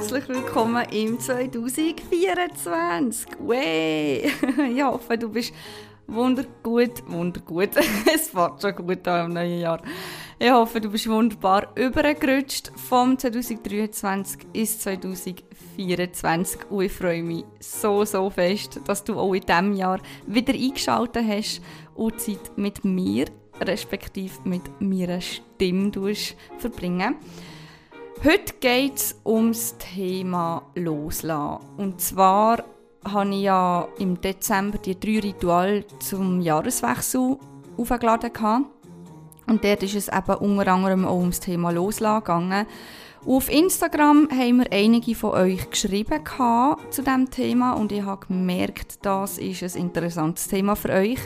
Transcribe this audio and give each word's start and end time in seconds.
herzlich 0.00 0.28
willkommen 0.30 0.82
im 0.92 1.20
2024. 1.20 3.28
Way! 3.38 4.32
Ich 4.74 4.82
hoffe, 4.82 5.18
du 5.18 5.28
bist 5.28 5.52
wundergut, 6.06 7.06
wundergut. 7.06 7.76
es 8.14 8.30
fährt 8.30 8.62
schon 8.62 8.76
gut 8.76 9.06
an 9.06 9.26
im 9.26 9.34
neuen 9.34 9.60
Jahr. 9.60 9.82
Ich 10.38 10.50
hoffe, 10.50 10.80
du 10.80 10.90
bist 10.90 11.06
wunderbar 11.06 11.76
übergerutscht 11.76 12.72
vom 12.76 13.18
2023 13.18 14.46
ins 14.54 14.78
2024 14.78 16.70
und 16.70 16.82
ich 16.82 16.92
freue 16.92 17.22
mich 17.22 17.44
so, 17.58 18.02
so 18.06 18.30
fest, 18.30 18.80
dass 18.86 19.04
du 19.04 19.18
auch 19.18 19.34
in 19.34 19.42
diesem 19.42 19.74
Jahr 19.74 20.00
wieder 20.26 20.54
eingeschaltet 20.54 21.26
hast 21.28 21.60
und 21.94 22.18
Zeit 22.18 22.56
mit 22.56 22.86
mir, 22.86 23.26
respektive 23.60 24.32
mit 24.44 24.62
meiner 24.80 25.20
Stimme 25.20 25.92
verbringen 26.56 27.16
Heute 28.22 28.52
geht 28.60 28.96
es 28.96 29.18
ums 29.24 29.78
Thema 29.78 30.62
Loslassen. 30.74 31.64
Und 31.78 32.02
zwar 32.02 32.62
habe 33.02 33.30
ich 33.30 33.44
ja 33.44 33.88
im 33.98 34.20
Dezember 34.20 34.76
die 34.76 35.00
drei 35.00 35.20
Rituale 35.20 35.86
zum 36.00 36.42
Jahreswechsel 36.42 37.38
aufgeladen. 37.78 38.66
Und 39.46 39.64
dort 39.64 39.82
ist 39.82 39.94
es 39.94 40.08
eben 40.08 40.34
unter 40.34 40.70
anderem 40.70 41.06
auch 41.06 41.16
ums 41.16 41.40
Thema 41.40 41.70
Loslassen 41.70 42.20
gegangen. 42.20 42.66
auf 43.24 43.50
Instagram 43.50 44.28
haben 44.30 44.58
mir 44.58 44.70
einige 44.70 45.14
von 45.14 45.30
euch 45.30 45.70
geschrieben 45.70 46.22
zu 46.90 47.02
diesem 47.02 47.30
Thema 47.30 47.72
und 47.72 47.90
ich 47.90 48.02
habe 48.02 48.26
gemerkt, 48.26 48.98
das 49.00 49.38
ist 49.38 49.62
ein 49.62 49.80
interessantes 49.80 50.46
Thema 50.46 50.76
für 50.76 50.90
euch. 50.90 51.20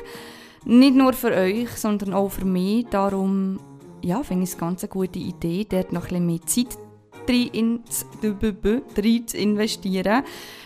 Nicht 0.64 0.94
nur 0.94 1.12
für 1.12 1.32
euch, 1.32 1.70
sondern 1.70 2.14
auch 2.14 2.30
für 2.30 2.44
mich. 2.44 2.86
Darum 2.86 3.58
ja, 4.00 4.22
finde 4.22 4.44
ich 4.44 4.50
es 4.50 4.58
ganz 4.58 4.84
eine 4.84 4.90
gute 4.90 5.18
Idee, 5.18 5.66
dort 5.68 5.92
noch 5.92 6.02
ein 6.02 6.08
bisschen 6.08 6.26
mehr 6.26 6.42
Zeit 6.46 6.83
ins 7.28 8.06
rein 8.22 9.26
zu 9.26 9.36
investieren. 9.36 10.24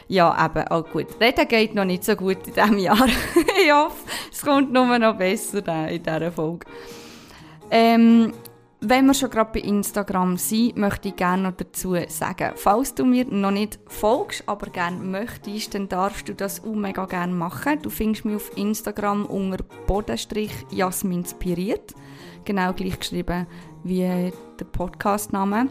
Ja, 0.08 0.44
eben, 0.44 0.66
auch 0.68 0.88
gut. 0.90 1.06
Reden 1.20 1.48
geht 1.48 1.74
noch 1.74 1.84
nicht 1.84 2.04
so 2.04 2.16
gut 2.16 2.46
in 2.46 2.54
diesem 2.54 2.78
Jahr. 2.78 3.06
ich 3.64 3.72
hoffe, 3.72 4.04
es 4.32 4.42
kommt 4.42 4.72
nur 4.72 4.98
noch 4.98 5.16
besser 5.16 5.88
in 5.88 6.02
dieser 6.02 6.32
Folge. 6.32 6.66
Ähm, 7.70 8.32
wenn 8.80 9.06
wir 9.06 9.14
schon 9.14 9.30
gerade 9.30 9.50
bei 9.52 9.60
Instagram 9.60 10.36
sind, 10.36 10.76
möchte 10.76 11.08
ich 11.08 11.16
gerne 11.16 11.42
noch 11.42 11.56
dazu 11.56 11.96
sagen, 12.06 12.52
falls 12.54 12.94
du 12.94 13.04
mir 13.04 13.24
noch 13.24 13.50
nicht 13.50 13.80
folgst, 13.88 14.44
aber 14.46 14.70
gerne 14.70 14.98
möchtest, 14.98 15.74
dann 15.74 15.88
darfst 15.88 16.28
du 16.28 16.34
das 16.34 16.62
auch 16.62 16.74
mega 16.74 17.04
gerne 17.06 17.32
machen. 17.32 17.82
Du 17.82 17.90
findest 17.90 18.24
mich 18.24 18.36
auf 18.36 18.56
Instagram 18.56 19.26
unter 19.26 19.64
Bodenstrich 19.86 20.52
Jasminspiriert. 20.70 21.94
Genau 22.44 22.72
gleich 22.72 22.98
geschrieben 22.98 23.46
wie 23.82 24.32
der 24.58 24.64
Podcastname. 24.64 25.68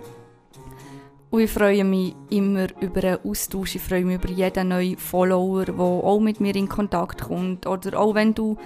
Und 1.37 1.43
ich 1.43 1.51
freue 1.51 1.83
mich 1.83 2.15
immer 2.31 2.65
über 2.81 3.03
einen 3.03 3.19
Austausch. 3.23 3.75
Ich 3.75 3.81
freue 3.83 4.03
mich 4.03 4.15
über 4.15 4.31
jeden 4.31 4.69
neuen 4.69 4.97
Follower, 4.97 5.65
der 5.65 5.79
auch 5.79 6.19
mit 6.19 6.39
mir 6.39 6.55
in 6.55 6.67
Kontakt 6.67 7.25
kommt. 7.25 7.67
Oder 7.67 7.99
auch 7.99 8.15
wenn 8.15 8.33
du 8.33 8.57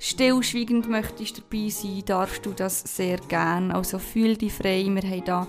stillschweigend 0.00 0.88
möchtest 0.88 1.38
dabei 1.38 1.68
sein, 1.68 2.02
darfst 2.04 2.44
du 2.44 2.50
das 2.50 2.80
sehr 2.80 3.18
gerne. 3.18 3.72
Also 3.72 4.00
fühl 4.00 4.36
dich 4.36 4.52
frei. 4.52 4.84
Wir 4.84 5.00
haben 5.00 5.22
hier 5.22 5.46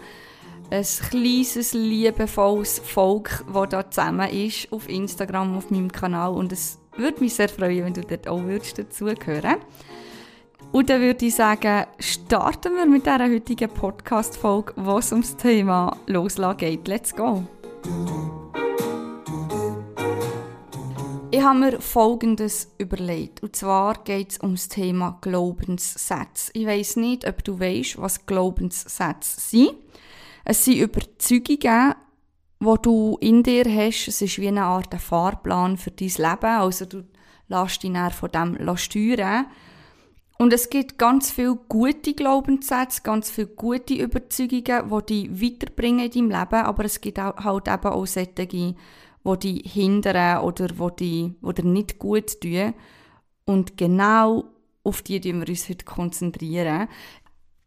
ein 0.70 0.86
kleines, 1.10 1.74
liebevolles 1.74 2.78
Volk, 2.78 3.44
das 3.52 3.70
da 3.70 3.90
zusammen 3.90 4.30
ist, 4.30 4.72
auf 4.72 4.88
Instagram, 4.88 5.58
auf 5.58 5.72
meinem 5.72 5.92
Kanal. 5.92 6.36
Und 6.36 6.52
es 6.52 6.78
würde 6.96 7.20
mich 7.20 7.34
sehr 7.34 7.50
freuen, 7.50 7.86
wenn 7.86 7.94
du 7.96 8.02
dort 8.02 8.28
auch 8.28 8.44
dazugehören 8.78 9.44
würdest. 9.44 9.66
Und 10.72 10.88
dann 10.92 11.02
würde 11.02 11.26
ich 11.26 11.34
sagen, 11.34 11.88
starten 11.98 12.76
wir 12.76 12.86
mit 12.86 13.08
dieser 13.08 13.28
heutigen 13.28 13.70
Podcast-Folge, 13.72 14.74
wo 14.76 15.00
es 15.00 15.12
ums 15.12 15.36
Thema 15.36 15.98
Loslassen 16.06 16.58
geht. 16.58 16.88
Let's 16.88 17.16
go! 17.16 17.44
Ich 21.32 21.42
habe 21.42 21.60
mir 21.60 21.82
Folgendes 21.82 22.72
überlegt. 22.78 23.42
Und 23.42 23.56
zwar 23.56 24.04
geht 24.04 24.34
es 24.34 24.44
ums 24.44 24.68
Thema 24.68 25.18
Glaubenssätze. 25.22 26.52
Ich 26.54 26.68
weiß 26.68 26.98
nicht, 26.98 27.28
ob 27.28 27.44
du 27.44 27.60
weißt, 27.60 28.00
was 28.00 28.28
Glaubenssätze 28.28 29.40
sind. 29.40 29.72
Es 30.46 30.66
sind 30.66 30.78
Überzeugungen, 30.78 31.96
die 32.60 32.76
du 32.84 33.18
in 33.22 33.42
dir 33.42 33.66
hast. 33.66 34.08
Es 34.08 34.22
ist 34.22 34.38
wie 34.38 34.48
eine 34.48 34.66
Art 34.66 34.94
Fahrplan 34.94 35.78
für 35.78 35.92
dein 35.92 36.10
Leben. 36.10 36.46
Also 36.46 36.86
du 36.86 37.04
lässt 37.48 37.82
dich 37.82 37.92
von 38.14 38.32
dem 38.32 38.78
steuern 38.78 39.48
und 40.42 40.54
es 40.54 40.70
gibt 40.70 40.98
ganz 40.98 41.32
viele 41.32 41.58
gute 41.68 42.14
Glaubenssätze, 42.14 43.02
ganz 43.04 43.30
viele 43.30 43.48
gute 43.48 43.96
Überzeugungen, 43.96 45.06
die 45.06 45.28
dich 45.28 45.42
weiterbringen 45.42 46.06
in 46.06 46.12
deinem 46.12 46.30
Leben, 46.30 46.66
aber 46.66 46.86
es 46.86 47.02
gibt 47.02 47.20
auch, 47.20 47.36
halt 47.36 47.68
eben 47.68 47.86
auch 47.86 48.06
solche, 48.06 48.48
die 48.48 48.76
dich 49.26 49.74
hindern 49.74 50.42
oder 50.42 50.68
die, 50.92 51.36
dir 51.42 51.66
nicht 51.66 52.00
gut 52.00 52.40
tun. 52.40 52.74
Und 53.44 53.78
genau 53.78 54.46
auf 54.86 55.02
die 55.02 55.20
konzentrieren 55.20 55.42
wir 55.42 55.50
uns 55.50 55.68
heute 55.68 55.84
konzentrieren. 55.84 56.88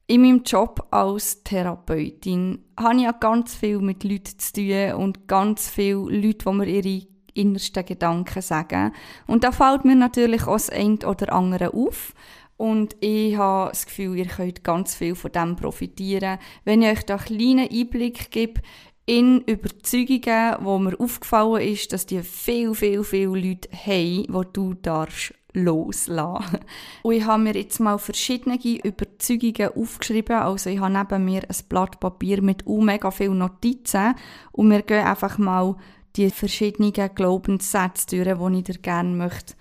In 0.07 0.23
meinem 0.23 0.43
Job 0.43 0.87
als 0.91 1.45
Therapeutin 1.45 2.65
habe 2.81 2.97
ich 2.97 3.03
ja 3.03 3.13
ganz 3.13 3.55
viel 3.55 3.81
mit 3.81 4.03
Leuten 4.03 4.39
zu 4.39 4.53
tun 4.55 4.95
und 4.95 5.29
ganz 5.29 5.69
viele 5.69 6.09
Leute, 6.09 6.45
die 6.47 6.53
mir 6.53 6.67
ihre 6.67 7.07
innersten 7.35 7.85
Gedanken 7.85 8.43
sagen. 8.43 8.93
Und 9.27 9.45
da 9.45 9.53
fällt 9.53 9.85
mir 9.85 9.97
natürlich 9.97 10.47
auch 10.47 10.55
das 10.55 10.71
eine 10.71 10.99
oder 11.07 11.33
andere 11.33 11.73
auf. 11.75 12.15
Und 12.63 12.95
ich 13.01 13.37
habe 13.37 13.71
das 13.71 13.87
Gefühl, 13.87 14.17
ihr 14.19 14.27
könnt 14.27 14.63
ganz 14.63 14.95
viel 14.95 15.17
von 15.17 15.33
dem 15.33 15.57
profitieren. 15.57 16.39
Wenn 16.65 16.83
ich 16.83 16.91
euch 16.91 17.05
da 17.05 17.17
einen 17.17 17.25
kleinen 17.25 17.69
Einblick 17.69 18.31
gebe 18.31 18.61
in 19.05 19.41
Überzeugungen, 19.41 20.55
wo 20.61 20.79
mir 20.79 20.95
aufgefallen 21.01 21.61
ist, 21.61 21.93
dass 21.93 22.07
die 22.07 22.23
viel, 22.23 22.73
viel, 22.77 23.03
viel 23.03 23.31
Leute 23.31 23.69
haben, 23.73 24.27
die 24.29 24.53
du 24.53 24.75
darfst 24.75 25.35
loslassen. 25.55 26.61
Und 27.03 27.15
ich 27.15 27.25
habe 27.25 27.43
mir 27.43 27.57
jetzt 27.57 27.81
mal 27.81 27.99
verschiedene 27.99 28.61
Überzeugungen 28.63 29.73
aufgeschrieben. 29.75 30.37
Also 30.37 30.71
ich 30.71 30.79
habe 30.79 30.97
neben 30.97 31.25
mir 31.25 31.43
ein 31.43 31.67
Blatt 31.69 31.99
Papier 31.99 32.43
mit 32.43 32.65
mega 32.69 33.11
vielen 33.11 33.39
Notizen 33.39 34.15
und 34.53 34.71
wir 34.71 34.83
gehen 34.83 35.05
einfach 35.05 35.37
mal 35.37 35.75
die 36.15 36.31
verschiedenen 36.31 36.93
Glaubenssätze 36.93 38.07
durch, 38.25 38.39
die 38.39 38.59
ich 38.59 38.65
dir 38.65 38.79
gerne 38.81 39.17
möchte 39.17 39.55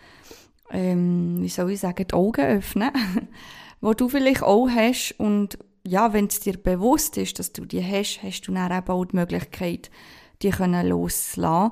ähm, 0.72 1.38
wie 1.42 1.50
soll 1.50 1.72
ich 1.72 1.80
sagen, 1.80 2.08
die 2.08 2.14
Augen 2.14 2.46
öffnen, 2.46 2.92
wo 3.82 3.94
du 3.94 4.10
vielleicht 4.10 4.44
auch 4.44 4.70
hast 4.70 5.16
und 5.18 5.58
ja, 5.84 6.14
wenn 6.14 6.28
es 6.28 6.40
dir 6.40 6.58
bewusst 6.58 7.18
ist, 7.18 7.40
dass 7.40 7.54
du 7.54 7.66
die 7.66 7.84
hast, 7.84 8.22
hast 8.22 8.42
du 8.42 8.54
dann 8.54 8.72
eben 8.72 8.88
auch 8.88 9.06
die 9.06 9.16
Möglichkeit, 9.16 9.90
die 10.42 10.52
können 10.52 10.88
loslassen. 10.88 11.72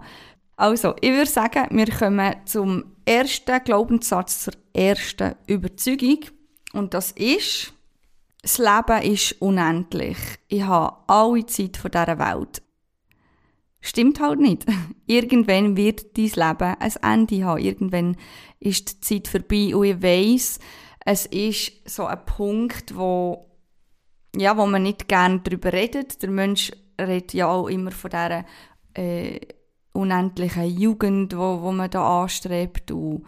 Also, 0.55 0.95
ich 0.99 1.11
würde 1.11 1.29
sagen, 1.29 1.67
wir 1.71 1.89
kommen 1.89 2.35
zum 2.45 2.95
ersten 3.05 3.63
Glaubenssatz, 3.63 4.43
zur 4.43 4.53
ersten 4.73 5.35
Überzeugung. 5.47 6.19
Und 6.73 6.93
das 6.93 7.11
ist, 7.11 7.73
das 8.41 8.57
Leben 8.57 9.01
ist 9.03 9.41
unendlich. 9.41 10.17
Ich 10.47 10.63
habe 10.63 10.97
alle 11.07 11.45
Zeit 11.45 11.77
von 11.77 11.91
dieser 11.91 12.19
Welt. 12.19 12.61
Stimmt 13.81 14.19
halt 14.19 14.39
nicht. 14.39 14.65
Irgendwann 15.05 15.77
wird 15.77 16.17
dein 16.17 16.25
Leben 16.25 16.75
ein 16.79 16.95
Ende 17.01 17.45
haben. 17.45 17.63
Irgendwann 17.63 18.17
ist 18.59 18.89
die 18.89 18.99
Zeit 18.99 19.27
vorbei 19.27 19.75
und 19.75 19.85
ich 19.85 20.03
weiss, 20.03 20.59
es 21.05 21.25
ist 21.27 21.71
so 21.85 22.05
ein 22.05 22.23
Punkt, 22.25 22.95
wo, 22.95 23.47
ja, 24.35 24.57
wo 24.57 24.65
man 24.65 24.83
nicht 24.83 25.07
gerne 25.07 25.39
darüber 25.39 25.73
redet. 25.73 26.21
Der 26.21 26.29
Mensch 26.29 26.71
redet 26.99 27.33
ja 27.33 27.47
auch 27.47 27.67
immer 27.67 27.91
von 27.91 28.11
dieser 28.11 28.45
äh, 28.93 29.39
unendlichen 29.93 30.77
Jugend, 30.77 31.35
wo, 31.35 31.61
wo 31.61 31.71
man 31.71 31.89
da 31.89 32.23
anstrebt 32.23 32.91
und 32.91 33.25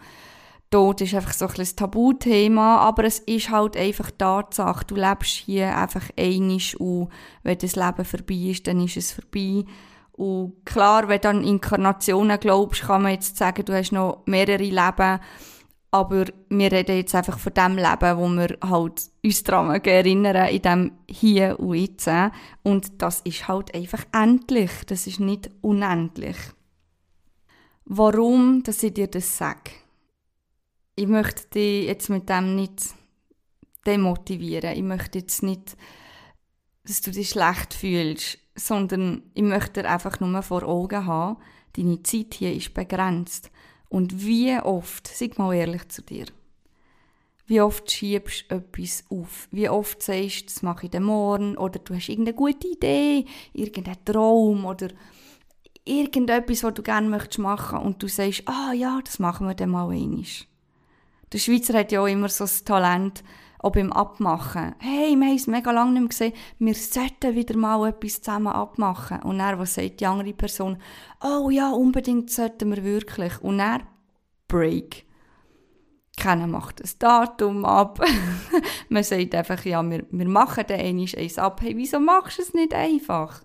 Tod 0.72 1.02
ist 1.02 1.14
einfach 1.14 1.34
so 1.34 1.46
ein 1.46 1.52
bisschen 1.52 1.76
Tabuthema, 1.76 2.78
aber 2.78 3.04
es 3.04 3.18
ist 3.18 3.50
halt 3.50 3.76
einfach 3.76 4.10
Tatsache. 4.10 4.86
Du 4.86 4.94
lebst 4.94 5.32
hier 5.32 5.76
einfach 5.76 6.08
einig 6.18 6.80
und 6.80 7.10
wenn 7.42 7.58
das 7.58 7.76
Leben 7.76 8.04
vorbei 8.06 8.50
ist, 8.50 8.66
dann 8.66 8.82
ist 8.82 8.96
es 8.96 9.12
vorbei. 9.12 9.64
Und 10.12 10.64
klar, 10.64 11.08
wenn 11.08 11.20
du 11.20 11.28
an 11.28 11.44
Inkarnationen 11.44 12.38
glaubst, 12.38 12.82
kann 12.82 13.02
man 13.02 13.12
jetzt 13.12 13.36
sagen, 13.36 13.64
du 13.64 13.74
hast 13.74 13.92
noch 13.92 14.22
mehrere 14.26 14.62
Leben. 14.62 15.20
Aber 15.90 16.24
wir 16.48 16.72
reden 16.72 16.96
jetzt 16.96 17.14
einfach 17.14 17.38
von 17.38 17.52
dem 17.52 17.76
Leben, 17.76 18.18
wo 18.18 18.28
wir 18.28 18.56
halt 18.62 19.10
uns 19.22 19.42
daran 19.42 19.78
erinnern, 19.82 20.48
in 20.48 20.62
dem 20.62 20.92
Hier 21.08 21.60
und 21.60 21.74
Jetzt. 21.74 22.08
Und 22.62 23.02
das 23.02 23.20
ist 23.22 23.46
halt 23.48 23.74
einfach 23.74 24.04
endlich. 24.12 24.70
Das 24.86 25.06
ist 25.06 25.20
nicht 25.20 25.50
unendlich. 25.60 26.36
Warum, 27.84 28.62
dass 28.62 28.82
ich 28.82 28.94
dir 28.94 29.08
das 29.08 29.36
sage? 29.36 29.70
Ich 30.94 31.06
möchte 31.06 31.48
dich 31.48 31.86
jetzt 31.86 32.08
mit 32.08 32.28
dem 32.28 32.54
nicht 32.54 32.94
demotivieren. 33.86 34.76
Ich 34.76 34.82
möchte 34.82 35.18
jetzt 35.18 35.42
nicht, 35.42 35.76
dass 36.84 37.00
du 37.00 37.10
dich 37.10 37.30
schlecht 37.30 37.74
fühlst 37.74 38.38
sondern 38.54 39.22
ich 39.34 39.42
möchte 39.42 39.88
einfach 39.88 40.20
nur 40.20 40.42
vor 40.42 40.62
Augen 40.64 41.06
haben, 41.06 41.38
deine 41.76 42.02
Zeit 42.02 42.34
hier 42.34 42.52
ist 42.52 42.74
begrenzt. 42.74 43.50
Und 43.88 44.24
wie 44.24 44.58
oft, 44.58 45.06
sag 45.06 45.38
mal 45.38 45.54
ehrlich 45.54 45.88
zu 45.88 46.02
dir, 46.02 46.26
wie 47.46 47.60
oft 47.60 47.90
schiebst 47.90 48.50
du 48.50 48.56
etwas 48.56 49.04
auf? 49.10 49.48
Wie 49.50 49.68
oft 49.68 50.02
sagst 50.02 50.42
du, 50.42 50.44
das 50.46 50.62
mache 50.62 50.86
ich 50.86 50.90
dann 50.90 51.02
morgen? 51.02 51.56
Oder 51.56 51.80
du 51.80 51.94
hast 51.94 52.08
irgendeine 52.08 52.36
gute 52.36 52.68
Idee, 52.68 53.26
irgendeinen 53.52 54.04
Traum 54.04 54.64
oder 54.64 54.88
irgendetwas, 55.84 56.62
was 56.62 56.74
du 56.74 56.82
gerne 56.82 57.08
möchtest 57.08 57.40
machen 57.40 57.80
und 57.80 58.02
du 58.02 58.08
sagst, 58.08 58.44
ah 58.46 58.72
ja, 58.72 59.00
das 59.04 59.18
machen 59.18 59.46
wir 59.46 59.54
dann 59.54 59.70
mal 59.70 59.90
einmal. 59.90 60.24
Der 61.32 61.38
Schweizer 61.38 61.78
hat 61.78 61.92
ja 61.92 62.00
auch 62.00 62.06
immer 62.06 62.28
so 62.28 62.44
das 62.44 62.64
Talent, 62.64 63.24
auch 63.62 63.72
beim 63.72 63.92
Abmachen. 63.92 64.74
Hey, 64.78 65.16
wir 65.16 65.26
haben 65.26 65.36
es 65.36 65.46
mega 65.46 65.70
lange 65.70 65.92
nicht 65.92 66.00
mehr 66.00 66.08
gesehen, 66.08 66.32
wir 66.58 66.74
sollten 66.74 67.34
wieder 67.34 67.56
mal 67.56 67.88
etwas 67.88 68.20
zusammen 68.20 68.48
abmachen. 68.48 69.22
Und 69.22 69.38
dann, 69.38 69.58
was 69.58 69.74
sagt 69.74 70.00
die 70.00 70.06
andere 70.06 70.34
Person, 70.34 70.78
oh 71.22 71.48
ja, 71.48 71.70
unbedingt 71.70 72.30
sollten 72.30 72.74
wir 72.74 72.84
wirklich. 72.84 73.40
Und 73.40 73.58
dann, 73.58 73.84
Break. 74.48 75.06
Keiner 76.18 76.46
macht 76.46 76.80
das 76.80 76.98
Datum 76.98 77.64
ab. 77.64 78.04
Man 78.90 79.02
sagt 79.02 79.34
einfach, 79.34 79.64
ja, 79.64 79.82
wir, 79.88 80.04
wir 80.10 80.28
machen 80.28 80.64
dann 80.68 80.80
eins 80.80 81.38
ab. 81.38 81.60
Hey, 81.62 81.76
wieso 81.76 82.00
machst 82.00 82.38
du 82.38 82.42
es 82.42 82.52
nicht 82.52 82.74
einfach? 82.74 83.40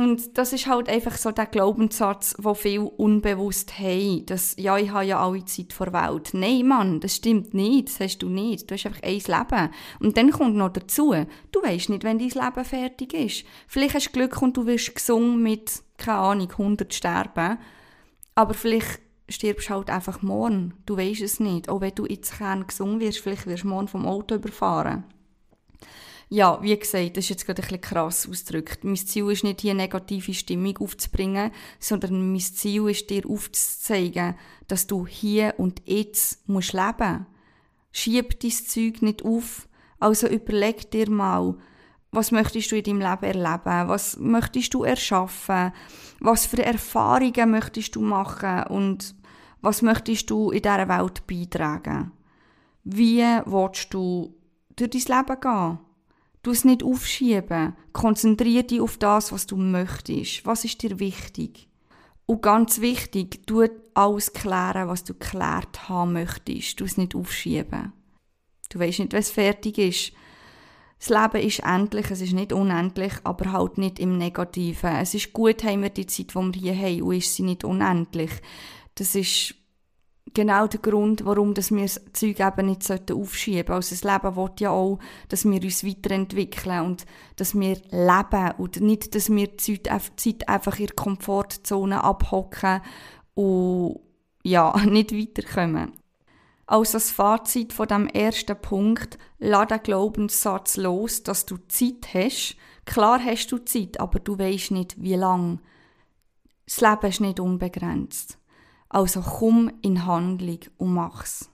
Und 0.00 0.38
das 0.38 0.54
ist 0.54 0.66
halt 0.66 0.88
einfach 0.88 1.14
so 1.18 1.30
der 1.30 1.44
Glaubenssatz, 1.44 2.34
wo 2.38 2.54
viel 2.54 2.80
unbewusst 2.80 3.78
haben, 3.78 4.24
dass, 4.24 4.56
ja, 4.56 4.78
ich 4.78 4.90
habe 4.90 5.04
ja 5.04 5.22
alle 5.22 5.44
Zeit 5.44 5.74
vor 5.74 5.92
Welt. 5.92 6.30
Nein, 6.32 6.66
Mann, 6.66 7.00
das 7.00 7.16
stimmt 7.16 7.52
nicht, 7.52 7.88
das 7.88 8.00
hast 8.00 8.22
du 8.22 8.30
nicht. 8.30 8.70
Du 8.70 8.74
hast 8.74 8.86
einfach 8.86 9.02
ein 9.02 9.18
Leben. 9.18 9.70
Und 9.98 10.16
dann 10.16 10.30
kommt 10.30 10.56
noch 10.56 10.72
dazu, 10.72 11.14
du 11.52 11.62
weißt 11.62 11.90
nicht, 11.90 12.02
wenn 12.02 12.18
dein 12.18 12.30
Leben 12.30 12.64
fertig 12.64 13.12
ist. 13.12 13.44
Vielleicht 13.66 13.94
hast 13.94 14.06
du 14.06 14.12
Glück 14.12 14.40
und 14.40 14.56
du 14.56 14.64
wirst 14.64 14.94
gesungen 14.94 15.42
mit, 15.42 15.82
keine 15.98 16.18
Ahnung, 16.18 16.50
100 16.50 16.94
sterben. 16.94 17.58
Aber 18.34 18.54
vielleicht 18.54 19.00
stirbst 19.28 19.68
du 19.68 19.74
halt 19.74 19.90
einfach 19.90 20.22
morgen. 20.22 20.72
Du 20.86 20.96
weißt 20.96 21.20
es 21.20 21.40
nicht. 21.40 21.68
Auch 21.68 21.82
wenn 21.82 21.94
du 21.94 22.06
jetzt 22.06 22.38
gesungen 22.38 23.00
wirst, 23.00 23.18
vielleicht 23.18 23.46
wirst 23.46 23.64
du 23.64 23.68
morgen 23.68 23.88
vom 23.88 24.06
Auto 24.06 24.36
überfahren. 24.36 25.04
Ja, 26.32 26.62
wie 26.62 26.78
gesagt, 26.78 27.16
das 27.16 27.24
ist 27.24 27.30
jetzt 27.30 27.46
gerade 27.46 27.60
ein 27.60 27.80
krass 27.80 28.28
ausgedrückt. 28.28 28.84
Mein 28.84 28.94
Ziel 28.94 29.28
ist 29.32 29.42
nicht, 29.42 29.62
hier 29.62 29.74
negative 29.74 30.32
Stimmung 30.32 30.78
aufzubringen, 30.78 31.50
sondern 31.80 32.30
mein 32.30 32.38
Ziel 32.38 32.88
ist, 32.88 33.10
dir 33.10 33.28
aufzuzeigen, 33.28 34.36
dass 34.68 34.86
du 34.86 35.08
hier 35.08 35.54
und 35.58 35.82
jetzt 35.86 36.48
musst 36.48 36.72
leben. 36.72 37.26
Schieb 37.90 38.38
dein 38.38 38.50
Zeug 38.52 39.02
nicht 39.02 39.24
auf. 39.24 39.68
Also 39.98 40.28
überleg 40.28 40.88
dir 40.92 41.10
mal, 41.10 41.56
was 42.12 42.30
möchtest 42.30 42.70
du 42.70 42.76
in 42.76 42.84
deinem 42.84 43.00
Leben 43.00 43.24
erleben? 43.24 43.88
Was 43.88 44.16
möchtest 44.16 44.72
du 44.72 44.84
erschaffen? 44.84 45.72
Was 46.20 46.46
für 46.46 46.64
Erfahrungen 46.64 47.50
möchtest 47.50 47.96
du 47.96 48.02
machen? 48.02 48.68
Und 48.68 49.16
was 49.62 49.82
möchtest 49.82 50.30
du 50.30 50.52
in 50.52 50.62
dieser 50.62 50.88
Welt 50.88 51.26
beitragen? 51.26 52.12
Wie 52.84 53.24
willst 53.46 53.92
du 53.92 54.32
durch 54.76 54.90
dein 54.90 55.18
Leben 55.18 55.40
gehen? 55.40 55.89
Du 56.42 56.52
es 56.52 56.64
nicht 56.64 56.82
aufschieben. 56.82 57.76
Konzentriere 57.92 58.64
dich 58.64 58.80
auf 58.80 58.96
das, 58.96 59.30
was 59.32 59.46
du 59.46 59.56
möchtest. 59.56 60.46
Was 60.46 60.64
ist 60.64 60.82
dir 60.82 60.98
wichtig? 60.98 61.68
Und 62.24 62.42
ganz 62.42 62.80
wichtig, 62.80 63.46
du 63.46 63.66
alles 63.92 64.32
klären, 64.32 64.88
was 64.88 65.04
du 65.04 65.14
geklärt 65.14 65.88
haben 65.88 66.14
möchtest. 66.14 66.80
Du 66.80 66.84
es 66.84 66.96
nicht 66.96 67.14
aufschieben. 67.14 67.92
Du 68.70 68.78
weißt 68.78 69.00
nicht, 69.00 69.14
es 69.14 69.30
fertig 69.30 69.78
ist. 69.78 70.12
Das 70.98 71.08
Leben 71.08 71.46
ist 71.46 71.60
endlich, 71.60 72.10
es 72.10 72.20
ist 72.20 72.34
nicht 72.34 72.52
unendlich, 72.52 73.14
aber 73.24 73.52
halt 73.52 73.78
nicht 73.78 73.98
im 73.98 74.16
Negativen. 74.16 74.96
Es 74.96 75.14
ist 75.14 75.32
gut, 75.32 75.64
haben 75.64 75.82
wir 75.82 75.90
die 75.90 76.06
Zeit, 76.06 76.30
die 76.30 76.62
wir 76.62 76.72
hier 76.72 76.76
haben, 76.76 77.02
und 77.02 77.16
ist 77.16 77.34
sie 77.34 77.42
nicht 77.42 77.64
unendlich. 77.64 78.30
Das 78.94 79.14
ist 79.14 79.54
genau 80.34 80.66
der 80.66 80.80
Grund, 80.80 81.24
warum 81.24 81.54
dass 81.54 81.70
wir 81.70 81.82
das 81.82 82.00
Zeug 82.12 82.40
eben 82.40 82.66
nicht 82.66 82.90
aufschieben 82.90 83.66
sollten. 83.66 83.72
Also 83.72 83.94
das 83.94 84.04
Leben 84.04 84.36
will 84.36 84.50
ja 84.58 84.70
auch, 84.70 84.98
dass 85.28 85.44
wir 85.44 85.62
uns 85.62 85.84
weiterentwickeln 85.84 86.84
und 86.84 87.06
dass 87.36 87.54
wir 87.58 87.76
leben 87.90 88.52
und 88.58 88.80
nicht, 88.80 89.14
dass 89.14 89.30
wir 89.30 89.48
die 89.48 89.80
Zeit 90.16 90.48
einfach 90.48 90.78
in 90.78 90.86
der 90.86 90.94
Komfortzone 90.94 92.02
abhocken 92.02 92.80
und 93.34 94.00
ja, 94.42 94.74
nicht 94.86 95.12
weiterkommen. 95.12 95.92
Also 96.66 96.92
das 96.92 97.10
Fazit 97.10 97.72
von 97.72 97.88
dem 97.88 98.06
ersten 98.06 98.56
Punkt, 98.60 99.18
lass 99.38 99.68
den 99.68 99.82
Glaubenssatz 99.82 100.76
los, 100.76 101.24
dass 101.24 101.44
du 101.44 101.56
Zeit 101.66 102.14
hast. 102.14 102.56
Klar 102.84 103.20
hast 103.24 103.50
du 103.50 103.58
Zeit, 103.58 103.98
aber 103.98 104.20
du 104.20 104.38
weißt 104.38 104.70
nicht, 104.70 105.02
wie 105.02 105.16
lang. 105.16 105.60
Das 106.66 106.80
Leben 106.80 107.06
ist 107.06 107.20
nicht 107.20 107.40
unbegrenzt. 107.40 108.39
Also 108.90 109.22
komm 109.22 109.70
in 109.82 110.04
Handlung 110.04 110.58
und 110.76 110.94
mach's. 110.94 111.48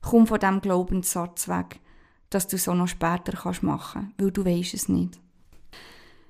Komm 0.00 0.26
von 0.26 0.40
dem 0.40 0.60
Glaubenssatz 0.60 1.46
weg, 1.48 1.80
dass 2.30 2.48
du 2.48 2.56
auch 2.56 2.74
noch 2.74 2.88
später 2.88 3.32
kannst 3.32 3.62
machen, 3.62 4.14
weil 4.18 4.32
du 4.32 4.44
weißt 4.44 4.74
es 4.74 4.88
nicht. 4.88 5.20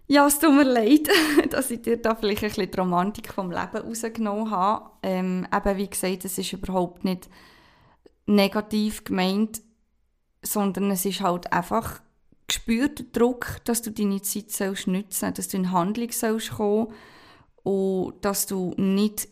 Ja, 0.08 0.26
es 0.26 0.38
tut 0.38 0.54
mir 0.54 0.64
leid, 0.64 1.08
dass 1.50 1.70
ich 1.70 1.82
dir 1.82 1.96
da 1.98 2.14
vielleicht 2.14 2.42
ein 2.42 2.48
bisschen 2.48 2.70
die 2.70 2.78
Romantik 2.78 3.32
vom 3.32 3.50
Leben 3.50 3.76
rausgenommen 3.76 4.50
habe. 4.50 4.90
Ähm, 5.02 5.46
eben, 5.54 5.76
wie 5.76 5.88
gesagt, 5.88 6.24
es 6.24 6.36
ist 6.36 6.52
überhaupt 6.52 7.04
nicht 7.04 7.28
negativ 8.26 9.04
gemeint, 9.04 9.62
sondern 10.42 10.90
es 10.90 11.04
ist 11.04 11.20
halt 11.20 11.52
einfach 11.52 12.00
gespürter 12.48 13.04
Druck, 13.12 13.58
dass 13.64 13.82
du 13.82 13.92
deine 13.92 14.22
Zeit 14.22 14.50
sollst 14.50 14.86
nutzen, 14.86 15.34
dass 15.34 15.48
du 15.48 15.58
in 15.58 15.70
Handlung 15.70 16.10
sollst 16.10 16.52
kommen 16.52 16.88
und 17.62 18.14
dass 18.22 18.46
du 18.46 18.74
nicht 18.78 19.28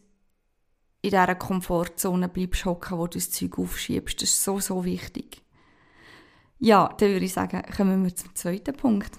in 1.07 1.11
dieser 1.11 1.35
Komfortzone 1.35 2.29
bleibst 2.29 2.65
hocken, 2.65 2.99
wo 2.99 3.07
du 3.07 3.19
das 3.19 3.31
Zeug 3.31 3.59
aufschiebst. 3.59 4.21
Das 4.21 4.31
ist 4.31 4.43
so, 4.43 4.59
so 4.59 4.85
wichtig. 4.85 5.43
Ja, 6.59 6.93
dann 6.99 7.11
würde 7.11 7.25
ich 7.25 7.33
sagen, 7.33 7.63
kommen 7.77 8.05
wir 8.05 8.15
zum 8.15 8.35
zweiten 8.35 8.77
Punkt. 8.77 9.19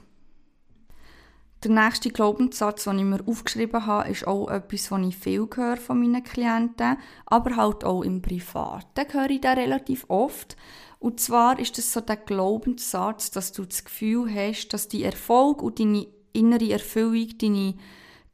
Der 1.64 1.72
nächste 1.72 2.10
Glaubenssatz, 2.10 2.84
den 2.84 3.00
ich 3.00 3.06
mir 3.06 3.28
aufgeschrieben 3.28 3.86
habe, 3.86 4.10
ist 4.10 4.28
auch 4.28 4.50
etwas, 4.50 4.92
was 4.92 5.08
ich 5.08 5.18
viel 5.18 5.48
höre 5.56 5.78
von 5.78 6.00
meinen 6.00 6.24
Klienten, 6.24 6.98
aber 7.26 7.56
halt 7.56 7.84
auch 7.84 8.04
im 8.04 8.22
Privaten 8.22 9.12
höre 9.12 9.30
ich 9.32 9.42
das 9.42 9.58
relativ 9.58 10.06
oft. 10.08 10.56
Und 11.00 11.20
zwar 11.20 11.58
ist 11.58 11.78
das 11.78 11.94
so 11.94 12.02
der 12.02 12.18
Glaubenssatz, 12.18 13.32
dass 13.32 13.54
du 13.54 13.66
das 13.66 13.84
Gefühl 13.84 14.34
hast, 14.34 14.70
dass 14.70 14.88
die 14.88 15.04
Erfolg 15.04 15.64
und 15.64 15.80
deine 15.80 16.08
innere 16.34 16.72
Erfüllung, 16.72 17.38
deine 17.40 17.76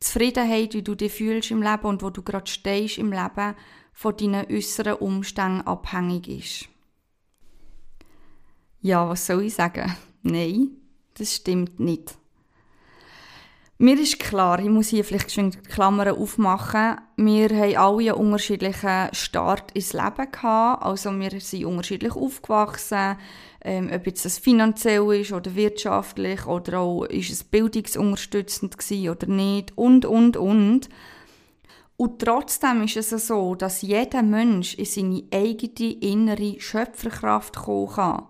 Zufriedenheit, 0.03 0.73
wie 0.73 0.81
du 0.81 0.95
dich 0.95 1.13
fühlst 1.13 1.51
im 1.51 1.61
Leben 1.61 1.85
und 1.85 2.03
wo 2.03 2.09
du 2.09 2.21
gerade 2.21 2.49
stehst 2.49 2.97
im 2.97 3.11
Leben, 3.11 3.55
von 3.93 4.17
deinen 4.17 4.45
äußeren 4.51 4.95
Umständen 4.95 5.61
abhängig 5.61 6.27
ist. 6.27 6.69
Ja, 8.81 9.07
was 9.07 9.25
soll 9.25 9.43
ich 9.43 9.53
sagen? 9.53 9.95
Nein, 10.23 10.71
das 11.13 11.35
stimmt 11.35 11.79
nicht. 11.79 12.17
Mir 13.83 13.99
ist 13.99 14.17
klar, 14.17 14.59
ich 14.59 14.69
muss 14.69 14.87
hier 14.87 15.03
vielleicht 15.03 15.33
schon 15.33 15.51
Klammern 15.51 16.15
aufmachen, 16.15 17.01
wir 17.17 17.49
haben 17.49 17.75
alle 17.75 18.13
einen 18.13 18.27
unterschiedlichen 18.27 19.09
Start 19.11 19.71
ins 19.73 19.91
Leben 19.91 20.31
gehabt, 20.31 20.85
also 20.85 21.11
wir 21.11 21.41
sind 21.41 21.65
unterschiedlich 21.65 22.15
aufgewachsen, 22.15 23.17
ähm, 23.59 23.91
ob 23.93 24.05
jetzt 24.05 24.23
das 24.23 24.37
finanziell 24.37 25.13
ist 25.15 25.33
oder 25.33 25.53
wirtschaftlich 25.53 26.45
oder 26.45 26.79
auch 26.79 27.03
ist 27.03 27.29
es 27.29 27.43
bildungsunterstützend 27.43 28.77
gewesen 28.77 29.09
oder 29.09 29.27
nicht 29.27 29.77
und, 29.77 30.05
und, 30.05 30.37
und. 30.37 30.87
Und 31.97 32.21
trotzdem 32.21 32.83
ist 32.83 32.95
es 32.95 33.27
so, 33.27 33.53
dass 33.53 33.81
jeder 33.81 34.23
Mensch 34.23 34.75
in 34.75 34.85
seine 34.85 35.23
eigene 35.33 35.91
innere 35.99 36.55
Schöpferkraft 36.57 37.57
kommen 37.57 37.89
kann. 37.89 38.29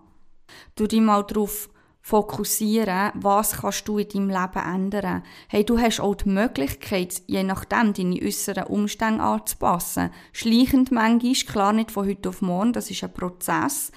Du 0.74 0.88
dich 0.88 1.00
mal 1.00 1.22
darauf 1.22 1.70
fokussieren, 2.06 3.12
was 3.16 3.62
kannst 3.62 3.88
du 3.88 3.98
in 3.98 4.10
deinem 4.10 4.30
Leben 4.30 4.74
ändern. 4.76 5.24
Hey, 5.48 5.64
du 5.64 5.80
hast 5.80 6.02
auch 6.02 6.16
die 6.16 6.30
Möglichkeit, 6.30 7.24
je 7.28 7.44
nachdem 7.44 7.94
deine 7.94 8.22
äußeren 8.22 8.66
Umstände 8.66 9.24
anzupassen. 9.24 10.12
Schleichend 10.34 10.92
manchmal, 10.92 11.34
klar 11.34 11.72
nicht 11.72 11.92
von 11.92 12.06
heute 12.06 12.28
auf 12.28 12.42
morgen, 12.42 12.74
das 12.74 12.92
ist 12.92 13.06
ein 13.06 13.14
Prozess. 13.14 13.94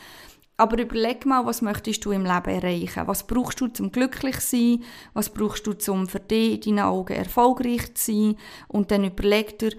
Aber 0.56 0.80
überleg 0.80 1.26
mal, 1.26 1.44
was 1.44 1.62
möchtest 1.62 2.04
du 2.04 2.12
im 2.12 2.24
Leben 2.24 2.48
erreichen? 2.48 3.08
Was 3.08 3.26
brauchst 3.26 3.60
du 3.60 3.66
zum 3.66 3.90
glücklich 3.90 4.38
sein? 4.38 4.84
Was 5.12 5.28
brauchst 5.28 5.66
du 5.66 5.72
zum 5.72 6.06
für 6.06 6.20
dich 6.20 6.64
in 6.64 6.76
deinen 6.76 6.86
Augen 6.86 7.12
erfolgreich 7.12 7.92
zu 7.94 8.12
sein? 8.12 8.36
Und 8.68 8.92
dann 8.92 9.04
überleg 9.04 9.58
dir, 9.58 9.72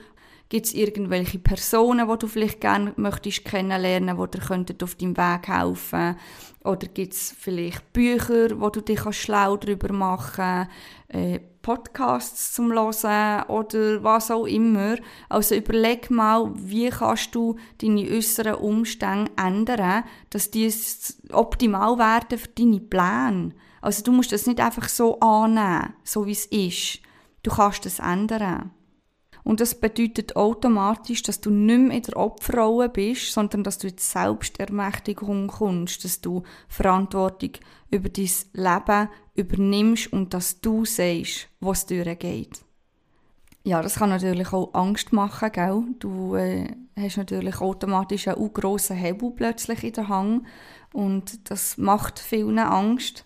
gibt 0.50 0.68
es 0.68 0.74
irgendwelche 0.74 1.39
Personen, 1.39 2.08
die 2.08 2.18
du 2.18 2.27
vielleicht 2.27 2.62
gerne 2.62 2.94
möchtest 2.96 3.46
kennenlernen, 3.46 4.18
die 4.18 4.74
dir 4.74 4.84
auf 4.84 4.96
deinem 4.96 5.18
Weg 5.18 5.48
helfen 5.48 6.16
Oder 6.63 6.88
gibt 6.88 7.13
es 7.13 7.36
vielleicht 7.38 7.94
Bücher, 7.94 8.60
wo 8.60 8.70
du 8.70 8.82
dich 8.82 9.01
schlau 9.12 9.58
darüber 9.58 9.94
machen 9.94 10.68
äh, 11.10 11.39
Podcasts 11.62 12.54
zum 12.54 12.72
Hören 12.72 13.44
oder 13.50 14.01
was 14.04 14.32
auch 14.32 14.46
immer. 14.46 14.96
Also 15.27 15.56
überleg 15.56 16.10
mal, 16.10 16.50
wie 16.56 16.89
kannst 16.89 17.36
du 17.36 17.58
deine 17.82 18.10
äußeren 18.10 18.56
Umstände 18.56 19.32
ändern, 19.36 20.06
dass 20.30 20.50
die 20.50 20.74
optimal 21.32 21.98
werden 21.98 22.39
für 22.39 22.48
deine 22.48 22.80
Pläne. 22.80 23.51
Also 23.82 24.04
du 24.04 24.12
musst 24.12 24.32
das 24.32 24.48
nicht 24.48 24.62
einfach 24.62 24.88
so 24.88 25.20
annehmen, 25.20 25.94
so 26.04 26.25
wie 26.25 26.32
es 26.32 26.46
ist. 26.46 27.00
Du 27.44 27.51
kannst 27.51 27.86
das 27.86 28.00
ändern. 28.00 28.72
Und 29.48 29.62
das 29.62 29.75
bedeutet 29.75 30.36
automatisch, 30.36 31.24
dass 31.24 31.39
du 31.39 31.50
nicht 31.50 31.80
mehr 31.80 31.96
in 31.96 32.04
der 32.04 32.18
Opferrolle 32.18 32.89
bist, 32.89 33.32
sondern 33.32 33.63
dass 33.63 33.77
du 33.77 33.88
in 33.88 33.96
die 33.96 34.04
Selbstermächtigung 34.04 35.48
kommst, 35.48 36.04
dass 36.04 36.20
du 36.20 36.44
Verantwortung 36.68 37.51
über 37.89 38.10
dein 38.10 38.30
Leben 38.51 39.10
übernimmst 39.36 40.12
und 40.12 40.34
dass 40.34 40.60
du 40.60 40.84
sagst, 40.84 41.48
was 41.62 41.86
durchgeht. 41.86 42.60
Ja, 43.63 43.82
das 43.82 43.96
kann 43.96 44.10
natürlich 44.10 44.51
auch 44.51 44.74
Angst 44.74 45.13
machen, 45.13 45.50
gell? 45.54 45.82
Du 46.00 46.36
äh, 46.36 46.68
hast 46.98 47.16
natürlich 47.16 47.62
automatisch 47.62 48.27
einen 48.27 48.51
grossen 48.51 48.98
Hebel 48.98 49.32
plötzlich 49.32 49.82
in 49.82 49.94
der 49.94 50.10
Hand 50.10 50.46
und 50.92 51.50
das 51.50 51.77
macht 51.77 52.20
vielen 52.20 52.60
Angst. 52.60 53.24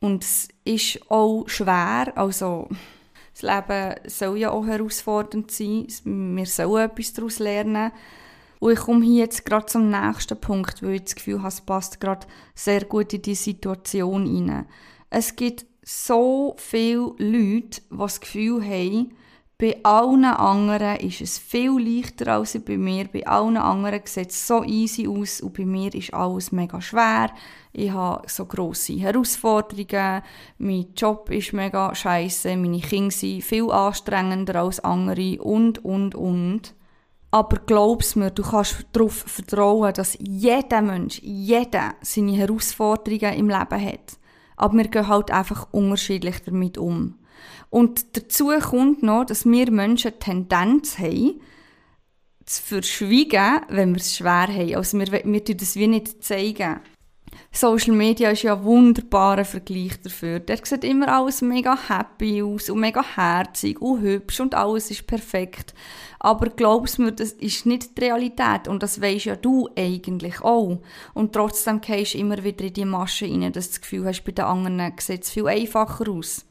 Und 0.00 0.24
es 0.24 0.48
ist 0.64 1.10
auch 1.10 1.46
schwer, 1.46 2.10
also 2.16 2.70
das 3.40 3.42
Leben 3.42 3.94
soll 4.06 4.38
ja 4.38 4.50
auch 4.50 4.66
herausfordernd 4.66 5.50
sein, 5.50 5.86
wir 6.04 6.46
sollen 6.46 6.90
etwas 6.90 7.12
daraus 7.12 7.38
lernen. 7.38 7.92
Und 8.60 8.72
ich 8.72 8.80
komme 8.80 9.04
hier 9.04 9.24
jetzt 9.24 9.44
gerade 9.44 9.66
zum 9.66 9.90
nächsten 9.90 10.40
Punkt, 10.40 10.82
weil 10.82 10.94
ich 10.94 11.04
das 11.04 11.14
Gefühl 11.14 11.38
habe, 11.38 11.48
es 11.48 11.60
passt 11.60 12.00
gerade 12.00 12.26
sehr 12.54 12.84
gut 12.84 13.12
in 13.12 13.22
die 13.22 13.36
Situation 13.36 14.26
hinein. 14.26 14.66
Es 15.10 15.36
gibt 15.36 15.66
so 15.84 16.56
viele 16.58 17.14
Leute, 17.18 17.80
die 17.90 17.96
das 17.96 18.20
Gefühl 18.20 18.64
haben, 18.64 19.14
bei 19.60 19.76
allen 19.82 20.24
anderen 20.24 20.98
ist 20.98 21.20
es 21.20 21.36
viel 21.36 21.80
leichter 21.80 22.32
als 22.34 22.56
bei 22.64 22.78
mir. 22.78 23.08
Bei 23.12 23.26
allen 23.26 23.56
anderen 23.56 24.02
sieht 24.04 24.30
es 24.30 24.46
so 24.46 24.62
easy 24.62 25.08
aus 25.08 25.40
und 25.40 25.56
bei 25.56 25.64
mir 25.64 25.92
ist 25.92 26.14
alles 26.14 26.52
mega 26.52 26.80
schwer. 26.80 27.32
Ich 27.72 27.90
habe 27.90 28.22
so 28.28 28.46
grosse 28.46 28.92
Herausforderungen. 28.92 30.22
Mein 30.58 30.86
Job 30.96 31.28
ist 31.30 31.52
mega 31.52 31.92
scheiße. 31.92 32.56
Meine 32.56 32.78
Kinder 32.78 33.10
sind 33.10 33.42
viel 33.42 33.68
anstrengender 33.72 34.62
als 34.62 34.78
andere 34.78 35.42
und, 35.42 35.84
und, 35.84 36.14
und. 36.14 36.74
Aber 37.32 37.58
glaub's 37.66 38.14
mir, 38.14 38.30
du 38.30 38.44
kannst 38.44 38.86
darauf 38.92 39.12
vertrauen, 39.12 39.92
dass 39.92 40.16
jeder 40.20 40.82
Mensch, 40.82 41.20
jeder 41.20 41.96
seine 42.00 42.36
Herausforderungen 42.36 43.34
im 43.34 43.48
Leben 43.48 43.84
hat. 43.84 44.18
Aber 44.56 44.78
wir 44.78 44.86
gehen 44.86 45.08
halt 45.08 45.32
einfach 45.32 45.66
unterschiedlich 45.72 46.44
damit 46.44 46.78
um. 46.78 47.16
Und 47.70 48.16
dazu 48.16 48.48
kommt 48.60 49.02
noch, 49.02 49.24
dass 49.24 49.44
wir 49.44 49.70
Menschen 49.70 50.12
die 50.12 50.18
Tendenz 50.18 50.98
haben, 50.98 51.40
zu 52.46 52.62
verschweigen, 52.62 53.60
wenn 53.68 53.94
wir 53.94 54.00
es 54.00 54.16
schwer 54.16 54.48
haben. 54.48 54.74
Also 54.74 54.98
wir, 54.98 55.12
wir 55.12 55.44
tun 55.44 55.56
das 55.58 55.76
wie 55.76 55.86
nicht 55.86 56.24
zeigen. 56.24 56.80
Social 57.52 57.94
Media 57.94 58.30
ist 58.30 58.42
ja 58.42 58.54
ein 58.54 58.64
wunderbarer 58.64 59.44
Vergleich 59.44 60.00
dafür. 60.02 60.40
Der 60.40 60.58
sieht 60.62 60.84
immer 60.84 61.08
alles 61.08 61.42
mega 61.42 61.76
happy 61.88 62.42
aus 62.42 62.70
und 62.70 62.80
mega 62.80 63.02
herzig 63.16 63.80
und 63.80 64.00
hübsch 64.00 64.40
und 64.40 64.54
alles 64.54 64.90
ist 64.90 65.06
perfekt. 65.06 65.74
Aber 66.18 66.50
glaubst 66.50 66.98
mir, 66.98 67.12
das 67.12 67.32
ist 67.32 67.66
nicht 67.66 67.96
die 67.96 68.04
Realität 68.04 68.68
und 68.68 68.82
das 68.82 69.00
weisst 69.00 69.26
ja 69.26 69.36
du 69.36 69.68
eigentlich 69.76 70.40
auch. 70.40 70.78
Und 71.14 71.32
trotzdem 71.32 71.80
gehst 71.80 72.14
du 72.14 72.18
immer 72.18 72.42
wieder 72.42 72.64
in 72.64 72.72
die 72.72 72.84
Masche 72.84 73.26
rein, 73.26 73.52
dass 73.52 73.66
du 73.66 73.70
das 73.72 73.80
Gefühl 73.80 74.06
hast, 74.06 74.22
bei 74.22 74.32
den 74.32 74.44
anderen 74.44 74.92
sieht 74.98 75.24
es 75.24 75.30
viel 75.30 75.46
einfacher 75.48 76.10
aus. 76.10 76.47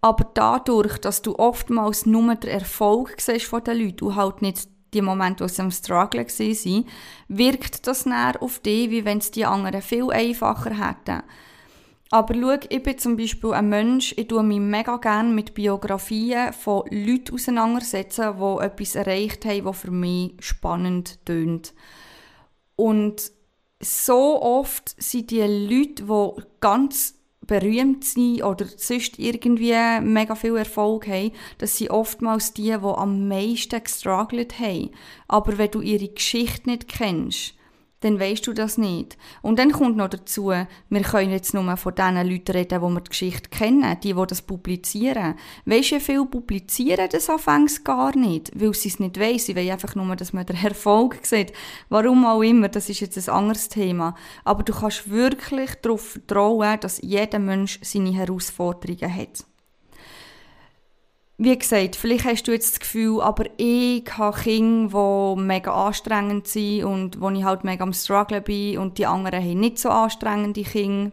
Aber 0.00 0.30
dadurch, 0.32 0.98
dass 0.98 1.22
du 1.22 1.36
oftmals 1.36 2.06
nur 2.06 2.34
den 2.34 2.50
Erfolg 2.50 3.20
siehst 3.20 3.46
von 3.46 3.62
den 3.62 3.78
Leuten 3.78 4.06
und 4.06 4.16
halt 4.16 4.40
nicht 4.42 4.68
die 4.94 5.02
Momente, 5.02 5.44
wo 5.44 5.48
sie 5.48 5.62
am 5.62 5.70
Struggle 5.70 6.26
waren, 6.26 6.86
wirkt 7.28 7.86
das 7.86 8.06
näher 8.06 8.34
auf 8.40 8.58
dich, 8.60 8.90
wie 8.90 9.04
wenn 9.04 9.18
es 9.18 9.30
die 9.30 9.44
anderen 9.44 9.82
viel 9.82 10.10
einfacher 10.10 10.70
hätten. 10.70 11.22
Aber 12.12 12.34
schau, 12.34 12.66
ich 12.68 12.82
bin 12.82 12.98
zum 12.98 13.16
Beispiel 13.16 13.52
ein 13.52 13.68
Mensch, 13.68 14.14
ich 14.16 14.26
tue 14.26 14.42
mich 14.42 14.58
mega 14.58 14.96
gerne 14.96 15.28
mit 15.28 15.54
Biografien 15.54 16.52
von 16.52 16.82
Leuten 16.90 17.34
auseinandersetzen, 17.34 18.34
die 18.36 18.64
etwas 18.64 18.96
erreicht 18.96 19.44
haben, 19.44 19.64
was 19.64 19.78
für 19.78 19.92
mich 19.92 20.32
spannend 20.40 21.24
tönt. 21.24 21.72
Und 22.74 23.30
so 23.80 24.42
oft 24.42 25.00
sind 25.00 25.30
die 25.30 25.42
Leute, 25.42 26.02
die 26.02 26.42
ganz 26.60 27.19
berühmt 27.46 28.04
sind 28.04 28.42
oder 28.42 28.66
sonst 28.76 29.18
irgendwie 29.18 29.74
mega 30.00 30.34
viel 30.34 30.56
Erfolg 30.56 31.06
haben, 31.08 31.32
das 31.58 31.78
sind 31.78 31.90
oftmals 31.90 32.52
die, 32.52 32.64
die 32.64 32.74
am 32.74 33.28
meisten 33.28 33.82
gestruggelt 33.82 34.58
haben. 34.60 34.90
Aber 35.26 35.58
wenn 35.58 35.70
du 35.70 35.80
ihre 35.80 36.08
Geschichte 36.08 36.70
nicht 36.70 36.88
kennst, 36.88 37.54
dann 38.00 38.18
weißt 38.18 38.46
du 38.46 38.52
das 38.52 38.78
nicht. 38.78 39.16
Und 39.42 39.58
dann 39.58 39.72
kommt 39.72 39.96
noch 39.96 40.08
dazu, 40.08 40.48
wir 40.48 41.02
können 41.02 41.30
jetzt 41.30 41.54
nur 41.54 41.76
von 41.76 41.94
den 41.94 42.16
Leuten 42.28 42.52
reden, 42.52 42.80
die 42.80 42.94
wir 42.94 43.00
die 43.00 43.10
Geschichte 43.10 43.50
kennen, 43.50 43.96
die, 44.02 44.14
die 44.14 44.26
das 44.26 44.42
publizieren. 44.42 45.34
Weißt 45.66 45.92
du, 45.92 45.96
wie 45.96 46.00
viele 46.00 46.26
publizieren 46.26 47.08
das 47.10 47.28
anfangs 47.28 47.84
gar 47.84 48.16
nicht, 48.16 48.50
weil 48.54 48.74
sie 48.74 48.88
es 48.88 49.00
nicht 49.00 49.20
weiss. 49.20 49.46
Sie 49.46 49.56
wollen 49.56 49.70
einfach 49.70 49.94
nur, 49.94 50.16
dass 50.16 50.32
man 50.32 50.46
den 50.46 50.56
Erfolg 50.56 51.18
sieht. 51.22 51.52
Warum 51.88 52.24
auch 52.24 52.42
immer, 52.42 52.68
das 52.68 52.88
ist 52.88 53.00
jetzt 53.00 53.18
ein 53.18 53.34
anderes 53.34 53.68
Thema. 53.68 54.14
Aber 54.44 54.62
du 54.62 54.72
kannst 54.72 55.10
wirklich 55.10 55.74
darauf 55.82 56.00
vertrauen, 56.00 56.80
dass 56.80 57.00
jeder 57.02 57.38
Mensch 57.38 57.78
seine 57.82 58.12
Herausforderungen 58.12 59.14
hat 59.14 59.49
wie 61.42 61.58
gesagt, 61.58 61.96
vielleicht 61.96 62.26
hast 62.26 62.46
du 62.46 62.52
jetzt 62.52 62.74
das 62.74 62.80
Gefühl, 62.80 63.22
aber 63.22 63.46
ich 63.56 64.04
habe 64.18 64.36
Kinder, 64.36 65.34
die 65.34 65.40
mega 65.40 65.72
anstrengend 65.72 66.46
sind 66.46 66.84
und 66.84 67.18
wo 67.18 67.30
ich 67.30 67.42
halt 67.42 67.64
mega 67.64 67.82
am 67.82 67.94
Struggle 67.94 68.42
bin 68.42 68.76
und 68.76 68.98
die 68.98 69.06
anderen 69.06 69.42
haben 69.42 69.58
nicht 69.60 69.78
so 69.78 69.88
anstrengende 69.88 70.62
Kinder. 70.62 71.12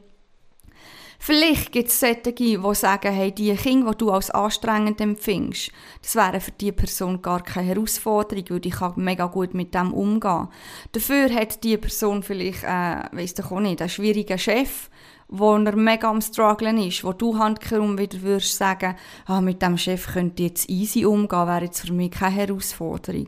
Vielleicht 1.17 1.71
gibt 1.71 1.87
es 1.87 2.01
solche, 2.01 2.33
die 2.33 2.59
sagen, 2.73 3.13
hey, 3.13 3.31
die 3.31 3.55
Kinder, 3.55 3.91
die 3.91 3.99
du 3.99 4.11
als 4.11 4.29
anstrengend 4.29 4.99
empfindest, 4.99 5.71
das 6.01 6.15
wäre 6.15 6.41
für 6.41 6.51
diese 6.51 6.73
Person 6.73 7.21
gar 7.21 7.41
keine 7.41 7.69
Herausforderung, 7.69 8.49
weil 8.49 8.65
ich 8.65 8.75
kann 8.75 8.93
mega 8.97 9.27
gut 9.27 9.53
mit 9.53 9.73
dem 9.73 9.93
umgehen. 9.93 10.49
Dafür 10.91 11.33
hat 11.33 11.63
diese 11.63 11.77
Person 11.77 12.21
vielleicht, 12.21 12.65
äh, 12.65 13.03
weiss 13.13 13.33
doch 13.33 13.53
auch 13.53 13.61
nicht, 13.61 13.81
einen 13.81 13.89
schwierigen 13.89 14.37
Chef, 14.37 14.89
wo 15.29 15.55
er 15.55 15.75
mega 15.75 16.09
am 16.09 16.21
strugglen 16.21 16.77
ist, 16.77 17.03
wo 17.03 17.13
du 17.13 17.37
handkehrum 17.37 17.97
wieder 17.97 18.21
würdest 18.21 18.57
sagen, 18.57 18.95
ah, 19.25 19.41
mit 19.41 19.61
dem 19.61 19.77
Chef 19.77 20.13
könnte 20.13 20.43
ich 20.43 20.49
jetzt 20.49 20.69
easy 20.69 21.05
umgehen, 21.05 21.47
wäre 21.47 21.65
jetzt 21.65 21.81
für 21.81 21.93
mich 21.93 22.11
keine 22.11 22.35
Herausforderung. 22.35 23.27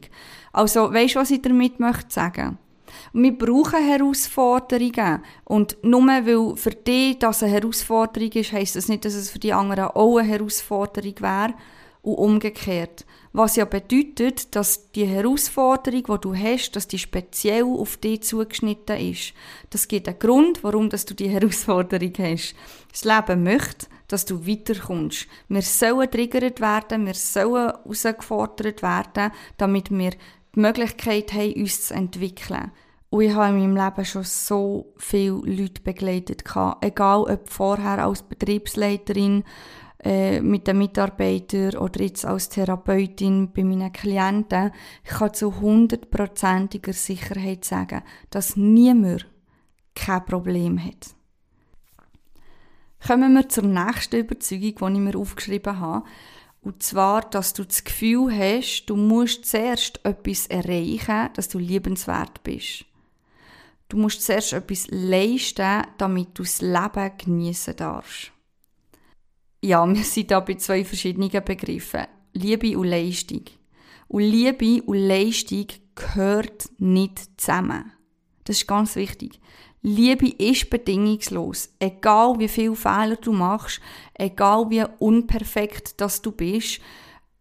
Also, 0.54 0.94
weißt 0.94 1.16
du, 1.16 1.20
was 1.20 1.32
ich 1.32 1.42
damit 1.42 1.80
möchte 1.80 2.14
sagen? 2.14 2.58
Wir 3.14 3.38
brauchen 3.38 3.86
Herausforderungen. 3.86 5.22
Und 5.44 5.78
nur 5.84 6.08
weil 6.08 6.56
für 6.56 6.72
dich 6.72 7.20
das 7.20 7.44
eine 7.44 7.52
Herausforderung 7.52 8.32
ist, 8.32 8.52
heisst 8.52 8.76
das 8.76 8.88
nicht, 8.88 9.06
dass 9.06 9.14
es 9.14 9.30
für 9.30 9.40
die 9.40 9.54
anderen 9.54 9.86
auch 9.86 10.18
eine 10.18 10.28
Herausforderung 10.28 11.14
wäre. 11.20 11.54
Und 12.02 12.16
umgekehrt. 12.16 13.06
Was 13.32 13.56
ja 13.56 13.66
bedeutet, 13.66 14.56
dass 14.56 14.92
die 14.92 15.06
Herausforderung, 15.06 16.04
die 16.04 16.22
du 16.22 16.36
hast, 16.36 16.76
dass 16.76 16.88
die 16.88 16.98
speziell 16.98 17.64
auf 17.64 17.98
dich 17.98 18.24
zugeschnitten 18.24 18.98
ist. 18.98 19.34
Das 19.70 19.88
gibt 19.88 20.08
einen 20.08 20.18
Grund, 20.18 20.64
warum 20.64 20.90
dass 20.90 21.06
du 21.06 21.14
die 21.14 21.30
Herausforderung 21.30 22.14
hast. 22.18 22.56
Das 22.92 23.04
Leben 23.04 23.44
möchte, 23.44 23.86
dass 24.08 24.26
du 24.26 24.48
weiterkommst. 24.48 25.28
Wir 25.48 25.62
sollen 25.62 26.10
triggert 26.10 26.60
werden, 26.60 27.06
wir 27.06 27.14
sollen 27.14 27.72
herausgefordert 27.86 28.82
werden, 28.82 29.32
damit 29.58 29.92
wir 29.92 30.12
die 30.56 30.60
Möglichkeit 30.60 31.32
haben, 31.34 31.54
uns 31.54 31.88
zu 31.88 31.94
entwickeln. 31.94 32.72
Und 33.12 33.22
ich 33.22 33.34
habe 33.34 33.50
in 33.50 33.60
meinem 33.60 33.76
Leben 33.76 34.06
schon 34.06 34.24
so 34.24 34.94
viele 34.98 35.42
Leute 35.44 35.82
begleitet. 35.84 36.44
Egal 36.82 37.22
ob 37.22 37.50
vorher 37.50 38.04
als 38.04 38.24
Betriebsleiterin 38.24 39.44
äh, 40.02 40.40
mit 40.40 40.66
den 40.66 40.78
Mitarbeitern 40.78 41.76
oder 41.78 42.02
jetzt 42.02 42.26
als 42.26 42.48
Therapeutin 42.48 43.52
bei 43.52 43.66
meinen 43.66 43.92
Klienten, 43.92 44.72
ich 45.04 45.10
kann 45.10 45.34
zu 45.34 45.60
hundertprozentiger 45.60 46.94
Sicherheit 46.94 47.66
sagen, 47.66 48.04
dass 48.30 48.56
niemand 48.56 49.28
kein 49.96 50.26
Problem 50.26 50.82
hat. 50.82 51.16
Kommen 53.06 53.34
wir 53.34 53.50
zur 53.50 53.66
nächsten 53.66 54.22
Überzeugung, 54.22 54.94
die 54.94 55.00
ich 55.00 55.14
mir 55.14 55.18
aufgeschrieben 55.18 55.80
habe. 55.80 56.06
Und 56.62 56.82
zwar, 56.82 57.22
dass 57.22 57.54
du 57.54 57.66
das 57.66 57.84
Gefühl 57.84 58.32
hast, 58.32 58.86
du 58.86 58.96
musst 58.96 59.46
zuerst 59.46 60.00
etwas 60.06 60.48
erreichen, 60.48 61.30
dass 61.34 61.50
du 61.50 61.60
liebenswert 61.60 62.42
bist. 62.44 62.86
Du 63.90 63.98
musst 63.98 64.24
zuerst 64.24 64.54
etwas 64.54 64.88
leisten, 64.90 65.84
damit 65.98 66.38
du 66.38 66.44
das 66.44 66.62
Leben 66.62 67.12
genießen 67.18 67.76
darfst 67.76 68.32
ja, 69.62 69.88
wir 69.94 70.04
sind 70.04 70.32
da 70.32 70.40
bei 70.40 70.56
zwei 70.56 70.84
verschiedenen 70.84 71.30
Begriffen. 71.30 72.08
Liebe 72.34 72.78
und 72.78 72.88
Leistung. 72.88 73.44
Und 74.08 74.24
Liebe 74.24 74.82
und 74.84 74.98
Leistung 74.98 75.68
gehört 75.96 76.70
nicht 76.78 77.30
zusammen. 77.40 77.92
Das 78.44 78.58
ist 78.58 78.68
ganz 78.68 78.96
wichtig. 78.96 79.40
Liebe 79.82 80.28
ist 80.28 80.70
bedingungslos. 80.70 81.70
Egal 81.80 82.38
wie 82.40 82.48
viele 82.48 82.76
Fehler 82.76 83.16
du 83.16 83.32
machst, 83.32 83.80
egal 84.14 84.70
wie 84.70 84.84
unperfekt 85.00 86.02
das 86.02 86.22
du 86.22 86.32
bist, 86.32 86.82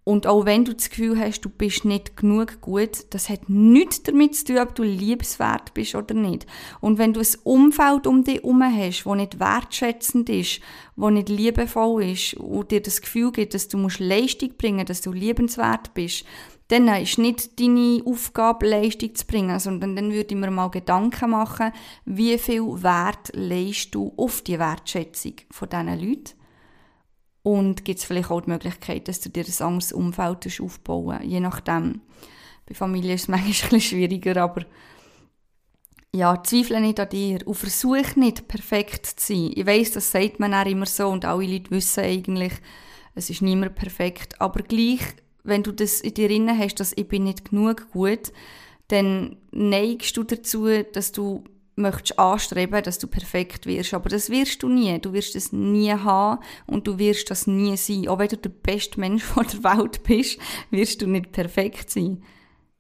und 0.09 0.27
auch 0.27 0.47
wenn 0.47 0.65
du 0.65 0.75
das 0.75 0.89
Gefühl 0.89 1.21
hast, 1.21 1.43
du 1.43 1.51
bist 1.51 1.85
nicht 1.85 2.17
genug 2.17 2.63
gut, 2.63 3.05
das 3.11 3.29
hat 3.29 3.51
nichts 3.51 4.05
damit 4.05 4.35
zu 4.35 4.47
tun, 4.47 4.59
ob 4.59 4.75
du 4.75 4.83
liebenswert 4.83 5.75
bist 5.75 5.95
oder 5.95 6.15
nicht. 6.15 6.47
Und 6.81 6.97
wenn 6.97 7.13
du 7.13 7.21
ein 7.21 7.27
Umfeld 7.45 8.07
um 8.07 8.25
dich 8.25 8.37
herum 8.37 8.63
hast, 8.63 9.05
das 9.05 9.15
nicht 9.17 9.39
wertschätzend 9.39 10.31
ist, 10.31 10.61
das 10.97 11.11
nicht 11.11 11.29
liebevoll 11.29 12.05
ist 12.05 12.33
und 12.37 12.71
dir 12.71 12.81
das 12.81 13.03
Gefühl 13.03 13.33
gibt, 13.33 13.53
dass 13.53 13.69
du 13.69 13.77
musst 13.77 14.01
Leistung 14.01 14.55
bringen 14.57 14.87
dass 14.87 15.03
du 15.03 15.13
liebenswert 15.13 15.93
bist, 15.93 16.25
dann 16.69 16.89
ist 16.89 17.19
nicht 17.19 17.61
deine 17.61 18.01
Aufgabe, 18.07 18.67
Leistung 18.67 19.15
zu 19.15 19.27
bringen, 19.27 19.59
sondern 19.59 19.95
dann 19.95 20.11
würde 20.11 20.35
ich 20.35 20.41
mir 20.41 20.51
mal 20.51 20.71
Gedanken 20.71 21.33
machen, 21.33 21.71
wie 22.07 22.39
viel 22.39 22.83
Wert 22.83 23.31
leist 23.35 23.95
du 23.95 24.15
auf 24.17 24.41
die 24.41 24.59
Wertschätzung 24.59 25.35
von 25.51 25.69
diesen 25.69 26.01
Leuten 26.01 26.38
Und 27.49 27.87
gibt 27.87 27.99
es 27.99 28.05
vielleicht 28.05 28.31
auch 28.31 28.43
die 28.43 28.51
Möglichkeit, 28.51 29.09
dass 29.09 29.21
du 29.21 29.31
dir 29.31 29.43
ein 29.43 29.67
anderes 29.67 29.93
Umfeld 29.93 30.61
aufbauen 30.61 31.23
je 31.23 31.41
nachdem. 31.41 32.03
Bei 32.67 32.75
Familie 32.75 33.15
ist 33.15 33.23
es 33.23 33.29
manchmal 33.29 33.49
ein 33.49 33.55
bisschen 33.55 33.81
schwieriger, 33.81 34.37
aber 34.37 34.67
ja, 36.15 36.43
zweifle 36.43 36.79
nicht 36.83 37.01
an 37.01 37.09
dir 37.09 37.47
und 37.47 37.55
versuch 37.55 38.17
nicht 38.17 38.49
perfekt 38.49 39.07
zu 39.07 39.33
sein. 39.33 39.53
Ich 39.55 39.65
weiss, 39.65 39.93
das 39.93 40.13
sagt 40.13 40.41
man 40.41 40.53
auch 40.53 40.67
immer 40.67 40.85
so 40.85 41.09
und 41.09 41.25
alle 41.25 41.47
Leute 41.47 41.71
wissen 41.71 42.05
eigentlich, 42.05 42.53
es 43.15 43.31
ist 43.31 43.41
niemand 43.41 43.77
perfekt, 43.77 44.39
aber 44.43 44.63
gleich, 44.63 45.01
wenn 45.43 45.63
du 45.63 45.73
das 45.73 46.03
in 46.03 46.13
dir 46.13 46.29
drin 46.29 46.51
hast, 46.59 46.81
dass 46.81 46.93
ich 46.95 47.09
bin 47.09 47.25
nicht 47.25 47.49
genug 47.49 47.91
gut, 47.93 48.31
dann 48.89 49.39
neigst 49.53 50.19
du 50.19 50.23
dazu, 50.23 50.69
dass 50.93 51.13
du 51.13 51.45
möchtest 51.79 52.19
anstreben, 52.19 52.83
dass 52.83 52.99
du 52.99 53.07
perfekt 53.07 53.67
wirst. 53.67 53.95
Aber 53.95 54.09
das 54.09 54.31
wirst 54.31 54.63
du 54.63 54.69
nie. 54.69 54.99
Du 54.99 55.13
wirst 55.13 55.37
es 55.37 55.53
nie 55.53 55.93
haben 55.93 56.43
und 56.67 56.87
du 56.87 56.99
wirst 56.99 57.31
das 57.31 57.47
nie 57.47 57.77
sein. 57.77 58.09
Auch 58.09 58.19
wenn 58.19 58.29
du 58.29 58.37
der 58.37 58.51
beste 58.51 59.01
Mensch 59.01 59.25
der 59.35 59.65
Welt 59.65 60.03
bist, 60.03 60.39
wirst 60.71 61.03
du 61.03 61.07
nicht 61.07 61.33
perfekt 61.33 61.91
sein. 61.91 62.23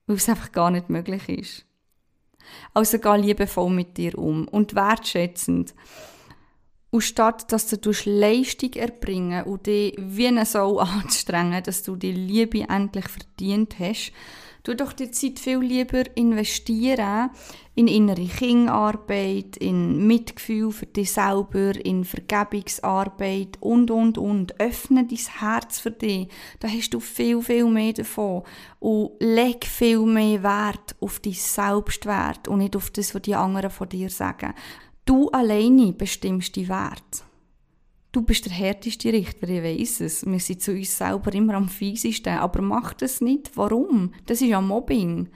Weil 0.06 0.16
es 0.16 0.28
einfach 0.28 0.52
gar 0.52 0.70
nicht 0.70 0.90
möglich 0.90 1.28
ist. 1.28 1.64
Also 2.74 2.98
geh 2.98 3.16
liebevoll 3.16 3.70
mit 3.70 3.96
dir 3.96 4.18
um 4.18 4.48
und 4.48 4.74
wertschätzend. 4.74 5.74
Und 6.90 7.02
statt 7.02 7.52
dass 7.52 7.68
du 7.68 7.92
Leistung 8.04 8.72
erbringen 8.72 9.44
und 9.44 9.66
dich 9.66 9.94
wie 9.98 10.28
eine 10.28 10.46
Sau 10.46 10.78
anstrengen, 10.78 11.62
dass 11.62 11.82
du 11.82 11.96
die 11.96 12.12
Liebe 12.12 12.64
endlich 12.68 13.08
verdient 13.08 13.78
hast, 13.78 14.12
Du 14.62 14.74
doch 14.74 14.92
die 14.92 15.10
Zeit 15.10 15.38
viel 15.38 15.58
lieber 15.58 16.04
investieren 16.16 17.30
in 17.74 17.86
innere 17.86 18.26
Kindarbeit, 18.26 19.56
in 19.56 20.06
Mitgefühl 20.06 20.72
für 20.72 20.86
dich 20.86 21.12
selber, 21.12 21.76
in 21.84 22.04
Vergebungsarbeit 22.04 23.56
und, 23.60 23.90
und, 23.90 24.18
und. 24.18 24.60
Öffne 24.60 25.06
dein 25.06 25.40
Herz 25.40 25.78
für 25.78 25.92
dich. 25.92 26.28
Da 26.58 26.68
hast 26.68 26.90
du 26.90 27.00
viel, 27.00 27.40
viel 27.40 27.66
mehr 27.66 27.92
davon. 27.92 28.42
Und 28.80 29.12
leg 29.20 29.64
viel 29.64 30.00
mehr 30.00 30.42
Wert 30.42 30.96
auf 31.00 31.20
dein 31.20 31.34
Selbstwert 31.34 32.48
und 32.48 32.58
nicht 32.58 32.74
auf 32.74 32.90
das, 32.90 33.14
was 33.14 33.22
die 33.22 33.36
anderen 33.36 33.70
von 33.70 33.88
dir 33.88 34.10
sagen. 34.10 34.54
Du 35.04 35.28
alleine 35.30 35.92
bestimmst 35.92 36.56
die 36.56 36.68
Wert. 36.68 37.27
Du 38.10 38.22
bist 38.22 38.46
der 38.46 38.52
härteste 38.52 39.12
Richter, 39.12 39.48
ich 39.48 39.62
weiss 39.62 40.00
es. 40.00 40.24
Wir 40.24 40.40
sind 40.40 40.62
zu 40.62 40.72
uns 40.72 40.96
selber 40.96 41.32
immer 41.34 41.54
am 41.54 41.68
fiesesten. 41.68 42.38
Aber 42.38 42.62
mach 42.62 42.94
das 42.94 43.20
nicht. 43.20 43.56
Warum? 43.56 44.12
Das 44.26 44.40
ist 44.40 44.48
ja 44.48 44.60
Mobbing. 44.60 45.28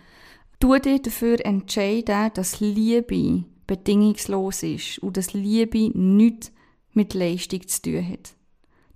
Tu 0.59 0.79
dich 0.79 1.02
dafür 1.02 1.45
entscheiden, 1.45 2.31
dass 2.35 2.61
Liebe 2.61 3.45
bedingungslos 3.67 4.62
ist 4.62 4.99
und 5.00 5.17
dass 5.17 5.35
Liebe 5.35 5.91
nichts 5.99 6.52
mit 6.93 7.14
Leistung 7.14 7.67
zu 7.67 7.83
tun 7.83 8.09
hat. 8.09 8.35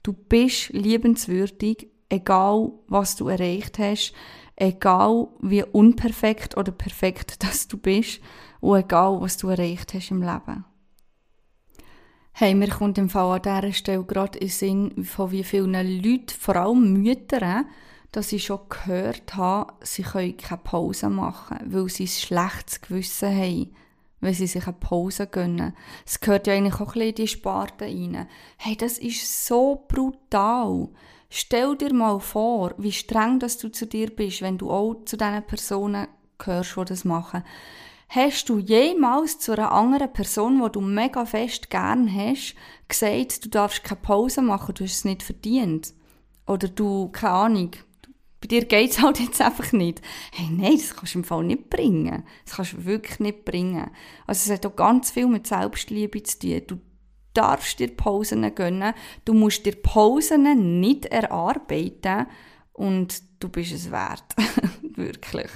Du 0.03 0.13
bist 0.13 0.71
liebenswürdig, 0.71 1.89
egal 2.09 2.73
was 2.89 3.17
du 3.17 3.29
erreicht 3.29 3.79
hast, 3.79 4.13
egal 4.55 5.29
wie 5.41 5.65
unperfekt 5.65 6.57
oder 6.57 6.73
perfekt 6.73 7.43
das 7.43 7.69
du 7.69 7.77
bist 7.77 8.21
und 8.61 8.79
egal 8.79 9.21
was 9.21 9.37
du 9.37 9.49
erreicht 9.49 9.93
hast 9.95 10.11
im 10.11 10.23
Leben. 10.23 10.65
Hey, 12.39 12.55
mir 12.55 12.69
kommt 12.69 12.99
im 12.99 13.09
Fall 13.09 13.37
an 13.37 13.41
dieser 13.43 13.73
Stelle 13.73 14.05
gerade 14.05 14.39
in 14.39 14.51
Sinn, 14.51 15.05
von 15.07 15.31
wie 15.31 15.43
vielen 15.43 15.73
Leuten, 15.73 16.39
vor 16.39 16.57
allem 16.57 17.03
Mütter, 17.03 17.65
dass 18.13 18.31
ich 18.31 18.45
schon 18.45 18.61
gehört 18.69 19.37
habe, 19.37 19.73
sie 19.81 20.03
können 20.03 20.37
keine 20.37 20.61
Pause 20.63 21.09
machen, 21.09 21.61
weil 21.65 21.89
sie 21.89 22.05
ein 22.05 22.09
schlechtes 22.09 22.83
Gewissen 22.83 23.35
haben, 23.35 23.75
wenn 24.21 24.35
sie 24.35 24.47
sich 24.47 24.67
eine 24.67 24.77
Pause 24.79 25.29
gönnen. 25.29 25.75
Es 26.05 26.21
gehört 26.21 26.47
ja 26.47 26.53
eigentlich 26.53 26.75
auch 26.75 26.81
ein 26.81 26.87
bisschen 26.93 27.09
in 27.09 27.15
die 27.15 27.29
Sparte 27.29 27.85
rein. 27.87 28.29
Hey, 28.59 28.77
das 28.77 28.99
ist 28.99 29.47
so 29.47 29.87
brutal. 29.89 30.91
Stell 31.31 31.75
dir 31.75 31.95
mal 31.95 32.21
vor, 32.21 32.75
wie 32.77 32.93
streng 32.93 33.39
dass 33.39 33.57
du 33.57 33.71
zu 33.71 33.87
dir 33.87 34.15
bist, 34.15 34.43
wenn 34.43 34.59
du 34.59 34.71
auch 34.71 35.07
zu 35.07 35.17
diesen 35.17 35.47
Personen 35.47 36.07
gehörst, 36.37 36.77
die 36.77 36.85
das 36.85 37.07
machen. 37.07 37.45
Hast 38.09 38.49
du 38.49 38.59
jemals 38.59 39.39
zu 39.41 39.53
einer 39.53 39.73
anderen 39.73 40.13
Person, 40.13 40.63
die 40.63 40.71
du 40.71 40.81
mega 40.81 41.27
fest 41.27 41.71
gern 41.71 42.13
hast, 42.13 42.55
gesagt, 42.89 43.45
du 43.45 43.49
darfst 43.49 43.83
keine 43.83 44.01
Pause 44.01 44.43
machen, 44.43 44.75
du 44.75 44.85
hast 44.85 44.93
es 44.93 45.05
nicht 45.05 45.23
verdient? 45.23 45.93
Oder 46.47 46.69
du, 46.69 47.09
keine 47.09 47.33
Ahnung, 47.33 47.71
bei 48.41 48.47
dir 48.47 48.65
geht 48.65 48.93
es 48.93 49.03
halt 49.03 49.19
jetzt 49.19 49.41
einfach 49.41 49.73
nicht. 49.73 50.01
Hey, 50.33 50.49
nein, 50.51 50.77
das 50.77 50.95
kannst 50.95 51.15
du 51.15 51.19
im 51.19 51.25
Fall 51.25 51.45
nicht 51.45 51.69
bringen. 51.69 52.23
Das 52.45 52.57
kannst 52.57 52.73
du 52.75 52.85
wirklich 52.85 53.19
nicht 53.19 53.45
bringen. 53.45 53.91
Also 54.27 54.51
es 54.51 54.57
hat 54.57 54.67
auch 54.67 54.77
ganz 54.77 55.11
viel 55.11 55.27
mit 55.27 55.47
Selbstliebe 55.47 56.23
zu 56.23 56.39
tun. 56.39 56.63
Du 56.67 56.81
darfst 57.35 57.81
dir 57.81 57.89
Pausen 57.89 58.55
gönnen. 58.55 58.95
Du 59.25 59.35
musst 59.35 59.67
dir 59.67 59.75
Pausen 59.75 60.81
nicht 60.81 61.07
erarbeiten. 61.07 62.27
Und 62.73 63.23
du 63.41 63.49
bist 63.49 63.73
es 63.73 63.91
wert. 63.91 64.25
wirklich 64.97 65.51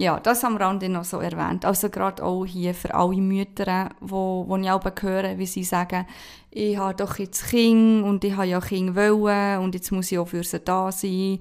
ja, 0.00 0.18
das 0.18 0.44
am 0.44 0.56
Rande 0.56 0.88
noch 0.88 1.04
so 1.04 1.18
erwähnt. 1.18 1.66
Also 1.66 1.90
gerade 1.90 2.24
auch 2.24 2.46
hier 2.46 2.72
für 2.72 2.94
alle 2.94 3.20
Mütter, 3.20 3.90
wo, 4.00 4.46
wo 4.48 4.56
ich 4.56 4.70
auch 4.70 4.82
höre, 5.02 5.36
wie 5.36 5.44
sie 5.44 5.62
sagen, 5.62 6.06
ich 6.50 6.78
habe 6.78 6.94
doch 6.94 7.18
jetzt 7.18 7.50
Kind 7.50 8.02
und 8.02 8.24
ich 8.24 8.34
habe 8.34 8.46
ja 8.46 8.60
Kind 8.60 8.96
wollen 8.96 9.60
und 9.60 9.74
jetzt 9.74 9.92
muss 9.92 10.10
ich 10.10 10.18
auch 10.18 10.28
für 10.28 10.42
sie 10.42 10.60
da 10.60 10.90
sein 10.90 11.40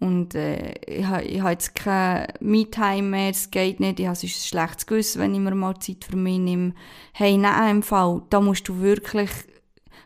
und 0.00 0.34
äh, 0.34 0.72
ich, 0.86 1.04
habe, 1.04 1.22
ich 1.24 1.40
habe 1.40 1.50
jetzt 1.50 1.74
keine 1.74 2.28
Me-Time 2.40 3.02
mehr, 3.02 3.30
es 3.30 3.50
geht 3.50 3.78
nicht, 3.78 4.00
ich 4.00 4.06
habe 4.06 4.18
ein 4.18 4.28
schlechtes 4.28 4.86
Gewissen, 4.86 5.20
wenn 5.20 5.34
ich 5.34 5.40
mir 5.40 5.54
mal 5.54 5.78
Zeit 5.78 6.06
für 6.08 6.16
mich 6.16 6.38
nehme. 6.38 6.72
Hey, 7.12 7.36
nein, 7.36 7.76
im 7.76 7.82
Fall, 7.82 8.22
da 8.30 8.40
musst 8.40 8.66
du 8.68 8.80
wirklich, 8.80 9.30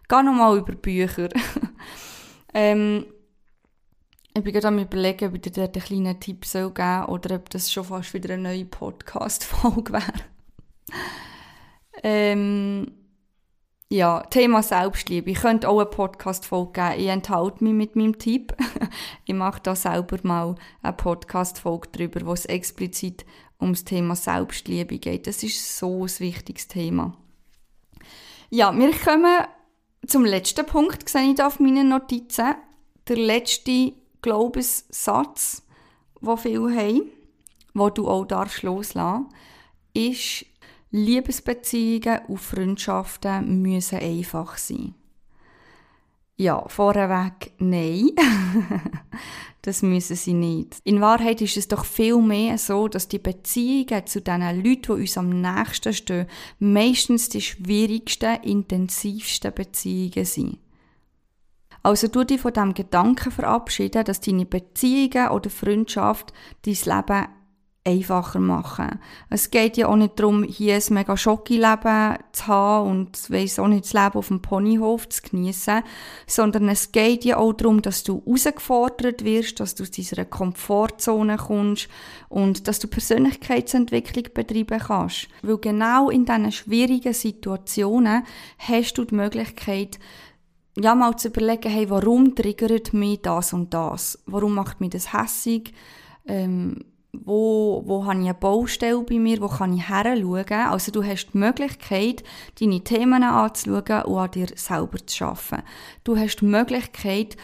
geh 0.09 0.23
nochmal 0.25 0.59
über 0.59 0.73
Bücher. 0.73 1.29
ähm, 2.55 3.07
ich 4.35 4.43
bin 4.43 4.53
gerade 4.53 4.69
am 4.69 4.79
überlegen, 4.79 5.29
ob 5.29 5.35
ich 5.35 5.53
dir 5.53 5.65
einen 5.65 5.73
kleinen 5.73 6.19
Tipp 6.21 6.45
soll 6.45 6.71
geben 6.71 7.05
soll 7.07 7.15
oder 7.15 7.37
ob 7.37 7.51
das 7.51 7.71
schon 7.71 7.85
fast 7.85 8.15
wieder 8.15 8.35
eine 8.35 8.43
neue 8.43 8.65
Podcast-Folge 8.65 9.93
wäre. 9.93 10.13
ähm, 12.03 12.91
ja, 13.91 14.23
Thema 14.23 14.63
Selbstliebe. 14.63 15.31
Ich 15.31 15.41
könnte 15.41 15.69
auch 15.69 15.79
eine 15.79 15.91
Podcast-Folge 15.91 16.73
geben. 16.73 17.01
Ich 17.01 17.09
enthalte 17.09 17.63
mich 17.63 17.75
mit 17.75 17.95
meinem 17.95 18.19
Tipp. 18.19 18.57
ich 19.27 19.35
mache 19.35 19.61
da 19.63 19.77
selber 19.77 20.19
mal 20.23 20.55
eine 20.83 20.95
Podcast-Folge 20.95 21.89
darüber, 21.93 22.25
wo 22.25 22.33
es 22.33 22.47
explizit 22.47 23.27
ums 23.61 23.85
Thema 23.85 24.17
Selbstliebe 24.17 24.99
geht. 24.99 25.27
Das 25.27 25.43
ist 25.43 25.77
so 25.77 26.05
ein 26.05 26.21
wichtiges 26.21 26.69
Thema. 26.69 27.15
Ja, 28.49 28.75
wir 28.75 28.93
kommen 28.93 29.45
zum 30.07 30.25
letzten 30.25 30.65
Punkt, 30.65 31.07
sehe 31.07 31.31
ich 31.31 31.43
auf 31.43 31.61
meinen 31.61 31.91
Notizen. 31.91 32.55
Der 33.09 33.17
letzte 33.17 33.93
Glaubenssatz, 34.23 35.63
den 36.21 36.37
viele 36.37 36.75
haben, 36.75 37.03
wo 37.75 37.91
du 37.91 38.09
auch 38.09 38.25
darfst 38.25 38.63
loslassen, 38.63 39.27
ist, 39.93 40.47
Liebesbeziehungen 40.91 42.21
und 42.29 42.39
Freundschaften 42.39 43.63
müssen 43.63 43.99
einfach 43.99 44.59
sein. 44.59 44.95
Ja, 46.37 46.67
vorweg 46.69 47.53
nein. 47.59 48.11
das 49.63 49.83
müssen 49.83 50.17
sie 50.17 50.35
nicht. 50.35 50.79
In 50.85 51.01
Wahrheit 51.01 51.41
ist 51.41 51.57
es 51.57 51.69
doch 51.69 51.85
viel 51.85 52.19
mehr 52.19 52.59
so, 52.59 52.89
dass 52.89 53.09
die 53.09 53.19
Beziehungen 53.19 54.07
zu 54.07 54.21
den 54.21 54.41
Leuten, 54.41 54.83
die 54.83 54.91
uns 55.03 55.17
am 55.17 55.41
nächsten 55.41 55.93
stehen, 55.93 56.27
meistens 56.59 57.29
die 57.29 57.41
schwierigsten, 57.41 58.43
intensivsten 58.43 59.55
Beziehungen 59.55 60.25
sind. 60.25 60.59
Also 61.83 62.09
du 62.09 62.25
dich 62.25 62.41
von 62.41 62.53
dem 62.53 62.75
Gedanken 62.75 63.33
verabschieden, 63.33 64.05
dass 64.05 64.21
deine 64.21 64.47
Beziehungen 64.47 65.29
oder 65.31 65.51
Freundschaft 65.51 66.33
dein 66.65 66.75
Leben 66.75 67.27
einfacher 67.85 68.39
machen. 68.39 69.01
Es 69.29 69.51
geht 69.51 69.77
ja 69.77 69.89
auch 69.89 69.97
nicht 69.97 70.19
darum, 70.19 70.45
hier 70.45 70.77
ein 70.77 70.83
mega 70.91 71.17
Schocki-Leben 71.17 72.19
zu 72.31 72.47
haben 72.47 72.91
und 72.91 73.31
weiss 73.31 73.59
auch 73.59 73.67
nicht 73.67 73.85
das 73.87 73.93
Leben 73.93 74.19
auf 74.19 74.29
dem 74.29 74.41
Ponyhof 74.41 75.09
zu 75.09 75.23
geniessen, 75.23 75.83
sondern 76.27 76.69
es 76.69 76.93
geht 76.93 77.25
ja 77.25 77.39
auch 77.39 77.53
darum, 77.55 77.83
dass 77.83 78.05
du 78.05 78.23
herausgefordert 78.25 79.25
wirst, 79.25 79.59
dass 79.59 79.75
du 79.75 79.83
aus 79.83 79.91
dieser 79.91 80.25
Komfortzone 80.25 81.39
kommst 81.39 81.89
und 82.29 82.69
dass 82.69 82.79
du 82.79 82.87
Persönlichkeitsentwicklung 82.87 84.29
betreiben 84.33 84.79
kannst. 84.79 85.27
Weil 85.43 85.59
genau 85.59 86.09
in 86.09 86.25
diesen 86.25 86.53
schwierigen 86.53 87.15
Situationen 87.15 88.25
hast 88.59 88.97
du 88.97 89.05
die 89.05 89.17
Möglichkeit, 89.17 89.99
ja, 90.79 90.95
mal 90.95 91.17
zu 91.17 91.29
überlegen, 91.29 91.71
hey, 91.71 91.91
warum 91.91 92.35
triggert 92.35 92.93
mich 92.93 93.21
das 93.23 93.53
und 93.53 93.75
das? 93.75 94.19
Warum 94.27 94.55
macht 94.55 94.81
mich 94.81 94.91
das 94.91 95.13
hässig? 95.13 95.75
Ähm, 96.27 96.85
wo, 97.13 97.83
wo 97.85 98.07
habe 98.07 98.21
ich 98.21 98.25
eine 98.25 98.35
Baustelle 98.35 99.03
bei 99.03 99.19
mir? 99.19 99.41
Wo 99.43 99.49
kann 99.49 99.75
ich 99.75 99.89
her 99.89 100.17
schauen? 100.17 100.71
Also 100.71 100.91
du 100.91 101.05
hast 101.05 101.27
die 101.35 101.39
Möglichkeit, 101.39 102.23
deine 102.59 102.81
Themen 102.81 103.23
anzuschauen 103.23 104.05
und 104.05 104.19
an 104.19 104.31
dir 104.31 104.47
selber 104.55 105.07
zu 105.07 105.25
arbeiten. 105.25 105.63
Du 106.05 106.17
hast 106.17 106.37
die 106.37 106.47
Möglichkeit, 106.47 107.37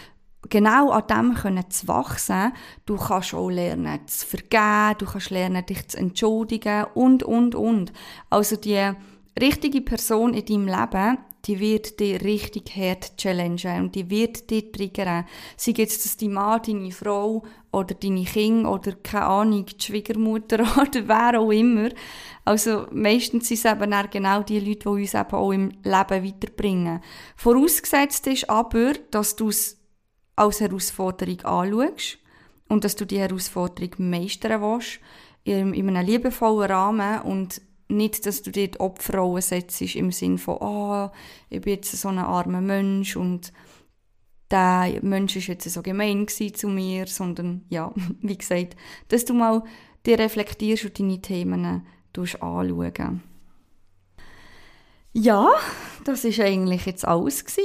genau 0.49 0.91
an 0.91 1.07
dem 1.07 1.35
können 1.35 1.71
zu 1.71 1.87
wachsen. 1.87 2.53
Du 2.87 2.97
kannst 2.97 3.35
auch 3.35 3.51
lernen 3.51 4.07
zu 4.07 4.27
vergeben, 4.27 4.99
du 4.99 5.07
kannst 5.07 5.31
lernen, 5.31 5.67
dich 5.67 5.87
zu 5.89 5.99
entschuldigen 5.99 6.87
und, 6.95 7.23
und, 7.23 7.55
und. 7.55 7.93
Also 8.31 8.57
die 8.57 8.91
richtige 9.39 9.83
Person 9.83 10.33
in 10.33 10.47
deinem 10.47 10.67
Leben, 10.67 11.19
die 11.49 11.59
wird 11.59 11.99
dich 11.99 12.23
richtig 12.23 12.77
hart 12.77 13.17
challengen 13.17 13.83
und 13.83 13.95
die 13.95 14.09
wird 14.11 14.51
dich 14.51 14.71
triggern. 14.71 15.25
Sei 15.57 15.73
jetzt 15.75 16.05
das 16.05 16.19
die 16.19 16.29
Mann, 16.29 16.61
deine 16.65 16.93
Frau 16.93 17.43
oder 17.73 17.95
deine 17.95 18.25
Kinder 18.25 18.71
oder 18.71 18.93
keine 18.93 19.27
Ahnung, 19.27 19.65
die 19.65 19.83
Schwiegermutter 19.83 20.61
oder 20.81 21.09
wer 21.09 21.41
auch 21.41 21.51
immer. 21.51 21.89
Also 22.45 22.87
meistens 22.93 23.49
sind 23.49 23.65
es 23.65 23.65
eben 23.65 24.11
genau 24.11 24.43
die 24.43 24.61
Leute, 24.61 24.81
die 24.81 24.89
uns 24.89 25.15
eben 25.15 25.33
auch 25.33 25.53
im 25.53 25.71
Leben 25.83 26.25
weiterbringen. 26.25 27.01
Vorausgesetzt 27.37 28.27
ist 28.27 28.51
aber, 28.51 28.93
dass 29.11 29.35
du 29.35 29.49
es 29.49 29.79
als 30.37 30.61
Herausforderung 30.61 31.41
anschaust 31.41 32.19
und 32.69 32.85
dass 32.85 32.95
du 32.95 33.07
die 33.07 33.19
Herausforderung 33.19 33.93
meistern 33.99 34.61
willst, 34.61 35.01
in, 35.45 35.73
in 35.73 35.89
einem 35.89 36.07
liebevollen 36.07 36.71
Rahmen 36.71 37.23
und 37.23 37.63
nicht, 37.89 38.27
dass 38.27 38.43
du 38.43 38.51
dir 38.51 38.69
die 38.69 38.81
Opferrolle 38.81 39.43
setzt 39.43 39.81
im 39.81 40.13
Sinn 40.13 40.39
von, 40.39 40.59
oh, 40.61 41.11
ich 41.49 41.61
bin 41.61 41.75
jetzt 41.75 41.91
so 41.93 42.09
ein 42.09 42.19
armer 42.19 42.61
Mensch 42.61 43.17
und 43.17 43.53
der 44.51 44.99
Mensch 45.03 45.37
ist 45.37 45.49
jetzt 45.49 45.69
so 45.69 45.83
gemein 45.83 46.27
zu 46.29 46.69
mir, 46.69 47.07
sondern 47.07 47.65
ja, 47.69 47.93
wie 48.21 48.39
gesagt, 48.39 48.77
dass 49.09 49.25
du 49.25 49.35
mal 49.35 49.63
die 50.07 50.15
reflektierst 50.15 50.85
und 50.85 50.99
deine 50.99 51.21
Themen 51.21 51.87
anschauen. 52.17 53.23
Ja, 55.13 55.51
das 56.05 56.25
ist 56.25 56.41
eigentlich 56.41 56.87
jetzt 56.87 57.07
alles 57.07 57.45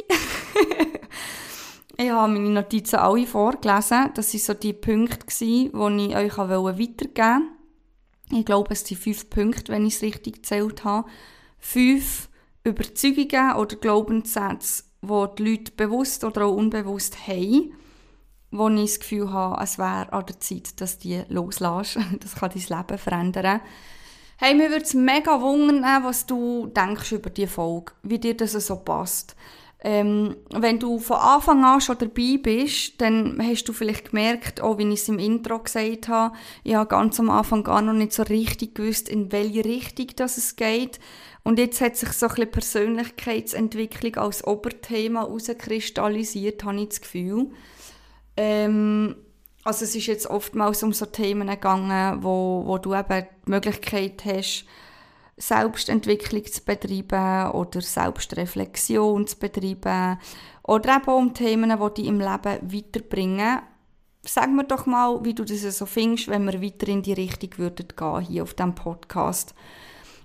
Ich 1.95 2.09
habe 2.09 2.33
meine 2.33 2.49
Notizen 2.49 2.95
alle 2.95 3.27
vorgelesen. 3.27 4.09
Das 4.15 4.33
waren 4.33 4.39
so 4.39 4.53
die 4.55 4.73
Punkte, 4.73 5.27
die 5.39 5.67
ich 5.67 6.15
euch 6.15 6.37
weitergeben 6.37 6.73
wollte. 6.79 7.52
Ich 8.31 8.45
glaube, 8.45 8.73
es 8.73 8.85
sind 8.85 8.99
fünf 8.99 9.29
Punkte, 9.29 9.71
wenn 9.71 9.85
ich 9.85 9.95
es 9.95 10.01
richtig 10.01 10.35
gezählt 10.35 10.83
habe. 10.83 11.07
Fünf 11.59 12.29
Überzeugungen 12.63 13.55
oder 13.55 13.75
Glaubenssätze, 13.75 14.83
die 15.01 15.35
die 15.37 15.43
Leute 15.43 15.71
bewusst 15.73 16.23
oder 16.23 16.45
auch 16.45 16.55
unbewusst 16.55 17.27
haben, 17.27 17.73
wo 18.51 18.69
ich 18.69 18.91
das 18.91 18.99
Gefühl 18.99 19.31
habe, 19.31 19.61
es 19.63 19.77
wäre 19.77 20.11
an 20.13 20.25
der 20.25 20.39
Zeit, 20.39 20.79
dass 20.79 20.97
die 20.97 21.23
loslässt. 21.27 21.99
Das 22.19 22.35
kann 22.35 22.51
dein 22.53 22.77
Leben 22.77 22.97
verändern. 22.97 23.61
Hey, 24.37 24.55
mir 24.55 24.69
würde 24.69 24.83
es 24.83 24.93
mega 24.93 25.41
wundern, 25.41 26.03
was 26.03 26.25
du 26.25 26.67
denkst 26.67 27.11
über 27.11 27.29
diese 27.29 27.47
Folge, 27.47 27.93
wie 28.01 28.19
dir 28.19 28.35
das 28.35 28.53
so 28.53 28.77
passt. 28.77 29.35
Ähm, 29.85 30.37
wenn 30.49 30.79
du 30.79 30.97
von 30.97 31.17
Anfang 31.17 31.65
an 31.65 31.81
schon 31.81 31.97
dabei 31.97 32.39
bist, 32.41 33.01
dann 33.01 33.37
hast 33.45 33.65
du 33.65 33.73
vielleicht 33.73 34.11
gemerkt, 34.11 34.61
auch 34.61 34.77
wie 34.77 34.87
ich 34.87 35.01
es 35.01 35.09
im 35.09 35.19
Intro 35.19 35.59
gesagt 35.59 36.07
habe, 36.07 36.35
ich 36.63 36.75
habe 36.75 36.87
ganz 36.87 37.19
am 37.19 37.29
Anfang 37.29 37.65
gar 37.65 37.81
noch 37.81 37.91
nicht 37.91 38.13
so 38.13 38.23
richtig 38.23 38.75
gewusst, 38.75 39.09
in 39.09 39.33
welche 39.33 39.65
Richtung 39.65 40.07
das 40.15 40.37
es 40.37 40.55
geht. 40.55 41.01
Und 41.43 41.59
jetzt 41.59 41.81
hat 41.81 41.97
sich 41.97 42.13
so 42.13 42.27
ein 42.27 42.35
bisschen 42.35 42.51
Persönlichkeitsentwicklung 42.51 44.15
als 44.15 44.47
Oberthema 44.47 45.23
herauskristallisiert, 45.23 46.63
habe 46.63 46.79
ich 46.79 46.89
das 46.89 47.01
Gefühl. 47.01 47.51
Ähm, 48.37 49.15
also 49.65 49.83
es 49.83 49.95
ist 49.95 50.07
jetzt 50.07 50.27
oftmals 50.27 50.81
um 50.83 50.93
so 50.93 51.05
Themen 51.05 51.49
gegangen, 51.49 52.23
wo, 52.23 52.63
wo 52.65 52.77
du 52.77 52.93
eben 52.93 53.27
die 53.45 53.49
Möglichkeit 53.51 54.23
hast, 54.23 54.65
Selbstentwicklung 55.37 56.45
zu 56.45 56.63
betreiben 56.63 57.51
oder 57.51 57.81
Selbstreflexion 57.81 59.27
zu 59.27 59.37
betreiben 59.37 60.19
oder 60.63 60.97
eben 60.97 61.11
um 61.11 61.33
Themen, 61.33 61.77
die 61.77 61.93
dich 61.93 62.07
im 62.07 62.19
Leben 62.19 62.71
weiterbringen. 62.71 63.59
Sag 64.25 64.51
mir 64.51 64.63
doch 64.63 64.85
mal, 64.85 65.23
wie 65.25 65.33
du 65.33 65.43
das 65.43 65.61
so 65.77 65.85
findest, 65.85 66.29
wenn 66.29 66.45
wir 66.45 66.61
weiter 66.61 66.87
in 66.87 67.01
die 67.01 67.13
Richtung 67.13 67.49
würden 67.57 67.87
gehen 67.95 68.21
hier 68.21 68.43
auf 68.43 68.53
diesem 68.53 68.73
Podcast. 68.73 69.53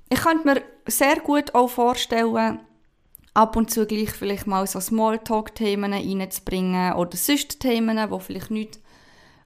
Ich 0.08 0.20
könnte 0.20 0.46
mir 0.46 0.62
sehr 0.86 1.20
gut 1.20 1.54
auch 1.54 1.68
vorstellen, 1.68 2.60
ab 3.34 3.56
und 3.56 3.70
zu 3.70 3.86
gleich 3.86 4.10
vielleicht 4.10 4.46
mal 4.46 4.66
so 4.66 4.80
Smalltalk-Themen 4.80 5.92
reinzubringen 5.92 6.94
oder 6.94 7.16
sonst 7.16 7.60
Themen, 7.60 7.96
die 7.96 8.20
vielleicht 8.20 8.50
nicht 8.50 8.80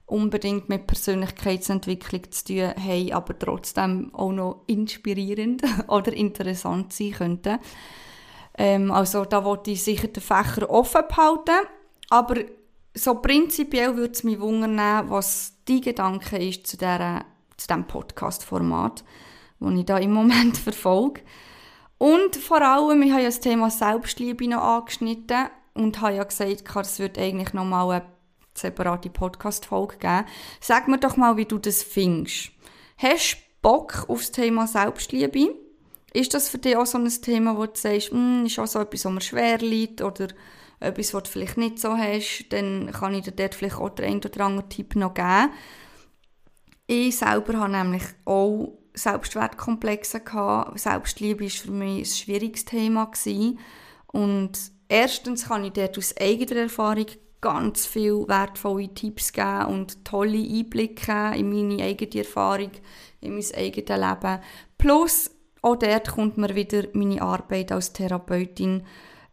unbedingt 0.05 0.69
mit 0.69 0.87
Persönlichkeitsentwicklung 0.87 2.31
zu 2.31 2.45
tun 2.45 2.73
haben, 2.77 3.11
aber 3.13 3.39
trotzdem 3.39 4.13
auch 4.13 4.31
noch 4.31 4.63
inspirierend 4.67 5.61
oder 5.87 6.13
interessant 6.13 6.93
sein 6.93 7.11
könnten. 7.11 7.59
Ähm, 8.57 8.91
also 8.91 9.25
da 9.25 9.43
wollte 9.43 9.71
ich 9.71 9.83
sicher 9.83 10.07
den 10.07 10.21
Fächer 10.21 10.69
offen 10.69 11.01
behalten, 11.07 11.67
aber 12.09 12.35
so 12.93 13.15
prinzipiell 13.15 13.95
würde 13.95 14.13
es 14.13 14.23
mich 14.23 14.39
wundern, 14.39 15.09
was 15.09 15.53
dein 15.65 15.81
Gedanke 15.81 16.37
ist 16.37 16.67
zu, 16.67 16.77
dieser, 16.77 17.25
zu 17.57 17.67
diesem 17.67 17.85
Podcast-Format, 17.85 19.03
das 19.59 19.73
ich 19.73 19.85
da 19.85 19.97
im 19.97 20.13
Moment 20.13 20.57
verfolge. 20.59 21.21
Und 21.97 22.35
vor 22.35 22.61
allem, 22.61 23.01
ich 23.01 23.11
habe 23.11 23.21
ja 23.21 23.29
das 23.29 23.39
Thema 23.39 23.71
Selbstliebe 23.71 24.47
noch 24.47 24.61
angeschnitten 24.61 25.47
und 25.73 26.01
habe 26.01 26.15
ja 26.15 26.23
gesagt, 26.23 26.75
es 26.75 26.99
wird 26.99 27.17
eigentlich 27.17 27.53
nochmal 27.53 27.89
eine 27.89 28.12
separate 28.53 29.09
Podcast-Folge 29.09 29.97
geben. 29.97 30.25
Sag 30.59 30.87
mir 30.87 30.99
doch 30.99 31.17
mal, 31.17 31.37
wie 31.37 31.45
du 31.45 31.57
das 31.57 31.83
findest. 31.83 32.51
Hast 32.97 33.35
du 33.35 33.37
Bock 33.61 34.05
auf 34.07 34.19
das 34.19 34.31
Thema 34.31 34.67
Selbstliebe? 34.67 35.55
Ist 36.13 36.33
das 36.33 36.49
für 36.49 36.59
dich 36.59 36.77
auch 36.77 36.85
so 36.85 36.97
ein 36.97 37.09
Thema, 37.09 37.57
wo 37.57 37.65
du 37.65 37.75
sagst, 37.75 38.11
hm, 38.11 38.45
ist 38.45 38.59
auch 38.59 38.67
so 38.67 38.79
etwas, 38.79 39.05
was 39.05 39.11
mir 39.11 39.21
schwer 39.21 39.57
liegt 39.57 40.01
oder 40.01 40.27
etwas, 40.79 41.13
was 41.13 41.23
du 41.23 41.29
vielleicht 41.29 41.57
nicht 41.57 41.79
so 41.79 41.97
hast, 41.97 42.47
dann 42.49 42.91
kann 42.91 43.15
ich 43.15 43.23
dir 43.23 43.31
dort 43.31 43.55
vielleicht 43.55 43.77
auch 43.77 43.89
den 43.89 44.05
einen 44.05 44.23
oder 44.23 44.45
anderen 44.45 44.69
Tipp 44.69 44.95
noch 44.95 45.13
geben. 45.13 45.49
Ich 46.87 47.17
selber 47.17 47.57
habe 47.59 47.71
nämlich 47.71 48.03
auch 48.25 48.77
Selbstwertkomplexe 48.93 50.19
gehabt. 50.19 50.79
Selbstliebe 50.79 51.43
war 51.43 51.49
für 51.49 51.71
mich 51.71 51.99
ein 51.99 52.05
schwieriges 52.05 52.65
Thema. 52.65 53.05
Gewesen. 53.05 53.59
Und 54.07 54.51
erstens 54.89 55.47
kann 55.47 55.63
ich 55.63 55.73
dort 55.73 55.97
aus 55.97 56.15
eigener 56.17 56.61
Erfahrung 56.61 57.07
ganz 57.43 57.85
viele 57.85 58.25
wertvolle 58.29 58.93
Tipps 58.93 59.33
geben 59.33 59.65
und 59.65 60.05
tolle 60.05 60.37
Einblicke 60.37 61.33
in 61.35 61.49
meine 61.49 61.83
eigene 61.83 62.23
Erfahrung, 62.23 62.71
in 63.19 63.35
mein 63.35 63.45
eigenes 63.53 63.99
Leben. 63.99 64.39
Plus, 64.77 65.29
auch 65.61 65.75
dort 65.75 66.09
kommt 66.09 66.37
mir 66.37 66.55
wieder 66.55 66.83
meine 66.93 67.21
Arbeit 67.21 67.73
als 67.73 67.91
Therapeutin 67.91 68.83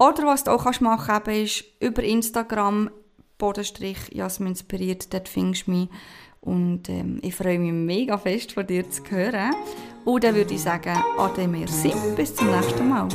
oder 0.00 0.26
was 0.26 0.44
du 0.44 0.52
auch 0.52 0.62
kannst 0.64 0.80
machen 0.80 1.20
kannst, 1.24 1.28
ist 1.28 1.64
über 1.80 2.02
Instagram 2.02 2.90
Bodenstrich 3.38 3.98
Jasmin 4.12 4.50
inspiriert, 4.50 5.12
dort 5.12 5.28
findest 5.28 5.66
du 5.66 5.72
mich 5.72 5.88
und 6.40 6.88
ähm, 6.88 7.18
ich 7.22 7.34
freue 7.34 7.58
mich 7.58 7.72
mega 7.72 8.18
fest 8.18 8.52
von 8.52 8.66
dir 8.66 8.88
zu 8.90 9.02
hören 9.10 9.54
und 10.04 10.24
dann 10.24 10.34
würde 10.34 10.54
ich 10.54 10.62
sagen, 10.62 10.96
ade 11.18 11.46
merci, 11.46 11.92
bis 12.16 12.34
zum 12.34 12.50
nächsten 12.50 12.88
Mal. 12.88 13.08